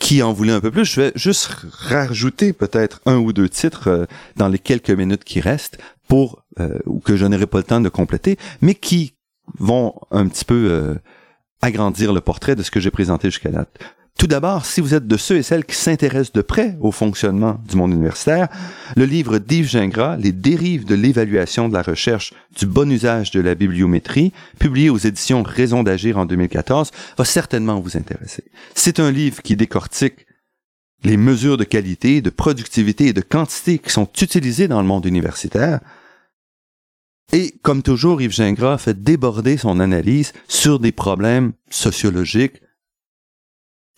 [0.00, 0.84] qui en voulait un peu plus.
[0.84, 5.40] Je vais juste rajouter peut-être un ou deux titres euh, dans les quelques minutes qui
[5.40, 5.78] restent
[6.08, 9.14] pour euh, que je n'aurai pas le temps de compléter, mais qui
[9.58, 10.96] vont un petit peu
[11.60, 13.78] agrandir le portrait de ce que j'ai présenté jusqu'à date.
[14.18, 17.60] Tout d'abord, si vous êtes de ceux et celles qui s'intéressent de près au fonctionnement
[17.68, 18.48] du monde universitaire,
[18.96, 23.40] le livre d'Yves Gingras, Les dérives de l'évaluation de la recherche du bon usage de
[23.40, 28.44] la bibliométrie, publié aux éditions Raison d'agir en 2014, va certainement vous intéresser.
[28.74, 30.26] C'est un livre qui décortique
[31.02, 35.06] les mesures de qualité, de productivité et de quantité qui sont utilisées dans le monde
[35.06, 35.80] universitaire.
[37.32, 42.60] Et comme toujours, Yves Gingras fait déborder son analyse sur des problèmes sociologiques,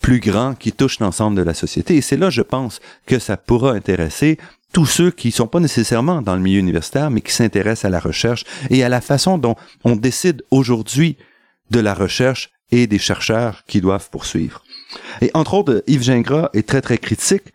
[0.01, 1.95] plus grand qui touche l'ensemble de la société.
[1.95, 4.37] Et c'est là, je pense, que ça pourra intéresser
[4.73, 7.99] tous ceux qui sont pas nécessairement dans le milieu universitaire, mais qui s'intéressent à la
[7.99, 11.17] recherche et à la façon dont on décide aujourd'hui
[11.71, 14.63] de la recherche et des chercheurs qui doivent poursuivre.
[15.21, 17.53] Et entre autres, Yves Gingras est très, très critique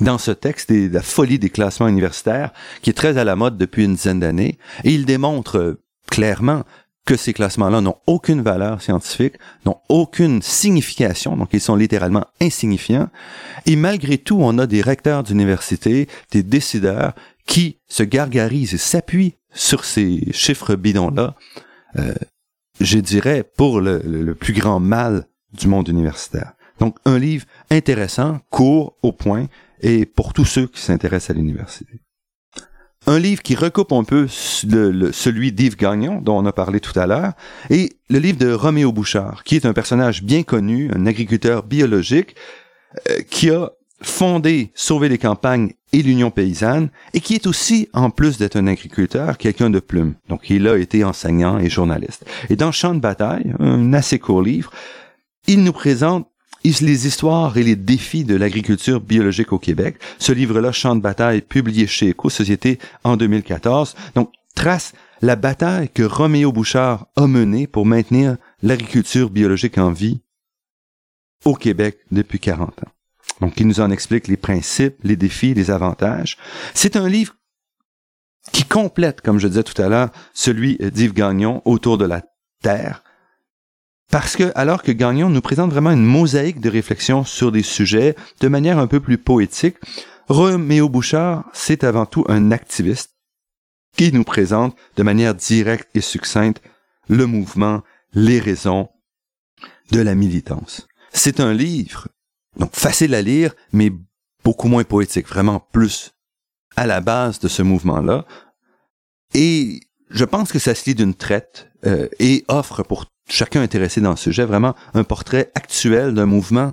[0.00, 2.52] dans ce texte et la folie des classements universitaires
[2.82, 4.58] qui est très à la mode depuis une dizaine d'années.
[4.84, 6.64] Et il démontre euh, clairement
[7.06, 9.34] que ces classements-là n'ont aucune valeur scientifique,
[9.64, 13.08] n'ont aucune signification, donc ils sont littéralement insignifiants.
[13.64, 17.14] Et malgré tout, on a des recteurs d'université, des décideurs
[17.46, 21.36] qui se gargarisent et s'appuient sur ces chiffres bidons-là,
[21.96, 22.12] euh,
[22.80, 26.52] je dirais, pour le, le plus grand mal du monde universitaire.
[26.80, 29.46] Donc, un livre intéressant, court, au point,
[29.80, 32.00] et pour tous ceux qui s'intéressent à l'université.
[33.08, 37.06] Un livre qui recoupe un peu celui d'Yves Gagnon, dont on a parlé tout à
[37.06, 37.34] l'heure,
[37.70, 42.34] et le livre de Roméo Bouchard, qui est un personnage bien connu, un agriculteur biologique,
[43.08, 43.70] euh, qui a
[44.02, 48.66] fondé Sauver les campagnes et l'Union paysanne, et qui est aussi, en plus d'être un
[48.66, 50.14] agriculteur, quelqu'un de plume.
[50.28, 52.24] Donc, il a été enseignant et journaliste.
[52.50, 54.72] Et dans Champ de bataille, un assez court livre,
[55.46, 56.28] il nous présente
[56.80, 59.96] les histoires et les défis de l'agriculture biologique au Québec.
[60.18, 64.92] Ce livre-là, Champ de bataille, publié chez Éco-Société en 2014, donc trace
[65.22, 70.20] la bataille que Roméo Bouchard a menée pour maintenir l'agriculture biologique en vie
[71.44, 72.90] au Québec depuis 40 ans.
[73.40, 76.36] Donc, il nous en explique les principes, les défis, les avantages.
[76.74, 77.34] C'est un livre
[78.52, 82.22] qui complète, comme je disais tout à l'heure, celui d'Yves Gagnon autour de la
[82.62, 83.02] terre,
[84.10, 88.14] parce que, alors que Gagnon nous présente vraiment une mosaïque de réflexions sur des sujets
[88.40, 89.76] de manière un peu plus poétique,
[90.28, 93.16] Roméo Bouchard, c'est avant tout un activiste
[93.96, 96.62] qui nous présente de manière directe et succincte
[97.08, 97.82] le mouvement,
[98.12, 98.88] les raisons
[99.90, 100.86] de la militance.
[101.12, 102.08] C'est un livre,
[102.58, 103.90] donc facile à lire, mais
[104.44, 106.12] beaucoup moins poétique, vraiment plus
[106.76, 108.26] à la base de ce mouvement-là.
[109.34, 109.80] Et
[110.10, 114.10] je pense que ça se lit d'une traite euh, et offre pour chacun intéressé dans
[114.10, 116.72] le sujet, vraiment un portrait actuel d'un mouvement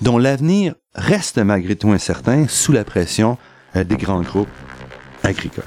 [0.00, 3.38] dont l'avenir reste malgré tout incertain sous la pression
[3.76, 4.48] euh, des grands groupes
[5.22, 5.64] agricoles.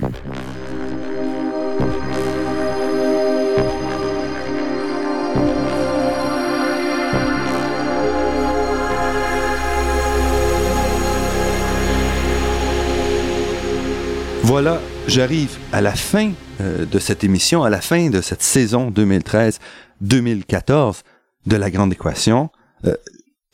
[14.43, 16.31] Voilà, j'arrive à la fin
[16.61, 19.59] euh, de cette émission, à la fin de cette saison 2013
[20.01, 21.03] 2014
[21.45, 22.49] de la grande équation.
[22.85, 22.95] Euh,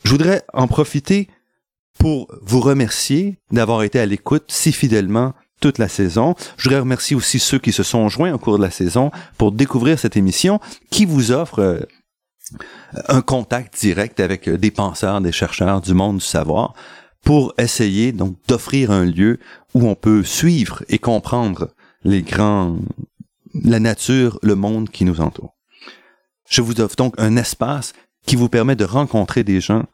[0.04, 1.28] je voudrais en profiter
[1.98, 6.34] pour vous remercier d'avoir été à l'écoute si fidèlement toute la saison.
[6.56, 9.52] Je voudrais remercier aussi ceux qui se sont joints au cours de la saison pour
[9.52, 11.80] découvrir cette émission qui vous offre euh,
[13.08, 16.74] un contact direct avec des penseurs, des chercheurs du monde du savoir
[17.24, 19.38] pour essayer donc d'offrir un lieu
[19.72, 21.70] où on peut suivre et comprendre
[22.04, 22.76] les grands,
[23.54, 25.54] la nature, le monde qui nous entoure.
[26.48, 27.92] Je vous offre donc un espace
[28.26, 29.84] qui vous permet de rencontrer des gens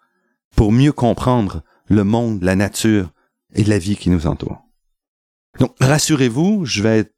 [0.56, 3.10] pour mieux comprendre le monde, la nature
[3.54, 4.62] et la vie qui nous entoure.
[5.58, 7.14] Donc, rassurez-vous, je vais être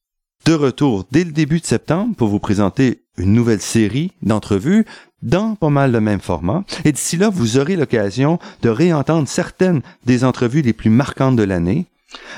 [0.46, 4.86] de retour dès le début de septembre pour vous présenter une nouvelle série d'entrevues
[5.22, 6.64] dans pas mal le même format.
[6.84, 11.42] Et d'ici là, vous aurez l'occasion de réentendre certaines des entrevues les plus marquantes de
[11.42, 11.86] l'année.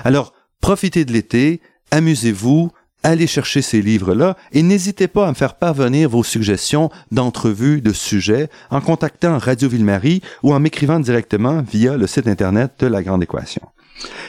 [0.05, 2.71] Alors, profitez de l'été, amusez-vous,
[3.05, 7.93] allez chercher ces livres-là et n'hésitez pas à me faire parvenir vos suggestions d'entrevues, de
[7.93, 13.03] sujets en contactant Radio Ville-Marie ou en m'écrivant directement via le site Internet de La
[13.03, 13.63] Grande Équation.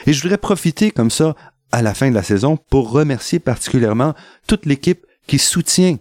[0.06, 1.34] Et je voudrais profiter comme ça
[1.72, 4.14] à la fin de la saison pour remercier particulièrement
[4.46, 5.96] toute l'équipe qui soutient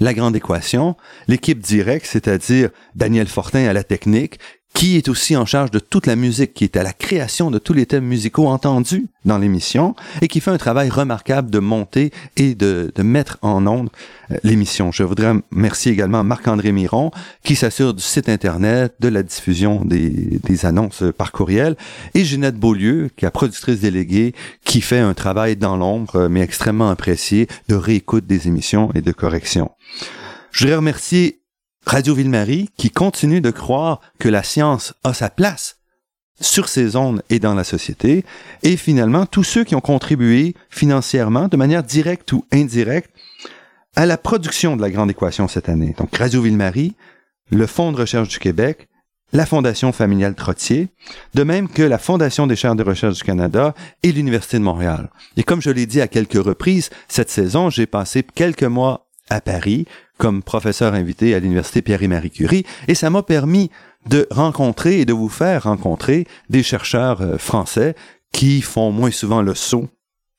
[0.00, 0.96] la grande équation,
[1.26, 4.38] l'équipe directe, c'est-à-dire Daniel Fortin à la technique,
[4.74, 7.58] qui est aussi en charge de toute la musique, qui est à la création de
[7.58, 12.12] tous les thèmes musicaux entendus dans l'émission et qui fait un travail remarquable de monter
[12.36, 13.90] et de, de mettre en onde
[14.30, 14.92] euh, l'émission.
[14.92, 17.10] Je voudrais remercier également Marc-André Miron
[17.42, 21.76] qui s'assure du site Internet, de la diffusion des, des annonces par courriel
[22.14, 26.90] et Ginette Beaulieu, qui est productrice déléguée, qui fait un travail dans l'ombre, mais extrêmement
[26.90, 29.70] apprécié, de réécoute des émissions et de correction.
[30.52, 31.40] Je voudrais remercier
[31.86, 35.78] Radio Ville-Marie qui continue de croire que la science a sa place
[36.40, 38.24] sur ces ondes et dans la société,
[38.62, 43.10] et finalement tous ceux qui ont contribué financièrement, de manière directe ou indirecte,
[43.96, 45.94] à la production de la grande équation cette année.
[45.98, 46.94] Donc Radio Ville-Marie,
[47.50, 48.88] le Fonds de recherche du Québec,
[49.32, 50.88] la Fondation familiale Trottier,
[51.34, 55.10] de même que la Fondation des chaires de recherche du Canada et l'Université de Montréal.
[55.36, 59.40] Et comme je l'ai dit à quelques reprises, cette saison, j'ai passé quelques mois à
[59.40, 59.86] Paris
[60.18, 63.70] comme professeur invité à l'université Pierre et Marie Curie et ça m'a permis
[64.06, 67.94] de rencontrer et de vous faire rencontrer des chercheurs euh, français
[68.32, 69.88] qui font moins souvent le saut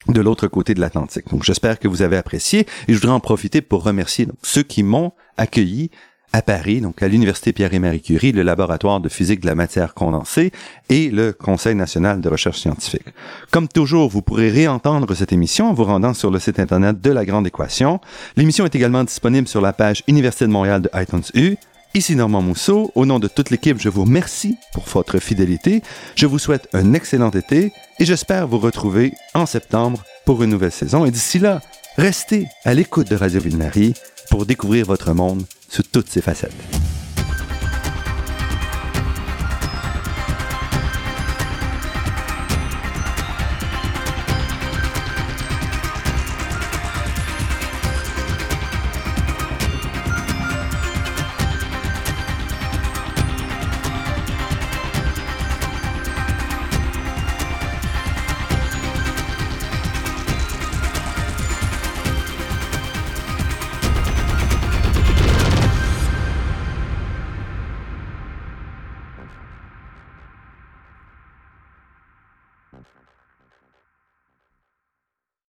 [0.08, 1.30] de l'autre côté de l'Atlantique.
[1.30, 4.84] Donc j'espère que vous avez apprécié et je voudrais en profiter pour remercier ceux qui
[4.84, 5.92] m'ont accueilli
[6.34, 9.56] à Paris, donc à l'Université Pierre et Marie Curie, le laboratoire de physique de la
[9.56, 10.52] matière condensée
[10.90, 13.06] et le Conseil national de recherche scientifique.
[13.52, 17.12] Comme toujours, vous pourrez réentendre cette émission en vous rendant sur le site internet de
[17.12, 18.00] la Grande Équation.
[18.38, 21.56] L'émission est également disponible sur la page Université de Montréal de iTunes U.
[21.96, 22.92] Ici Normand Mousseau.
[22.94, 25.82] Au nom de toute l'équipe, je vous remercie pour votre fidélité.
[26.16, 30.72] Je vous souhaite un excellent été et j'espère vous retrouver en septembre pour une nouvelle
[30.72, 31.06] saison.
[31.06, 31.62] Et d'ici là,
[31.98, 33.96] restez à l'écoute de Radio Ville-Marie
[34.30, 36.52] pour découvrir votre monde sous toutes ses facettes.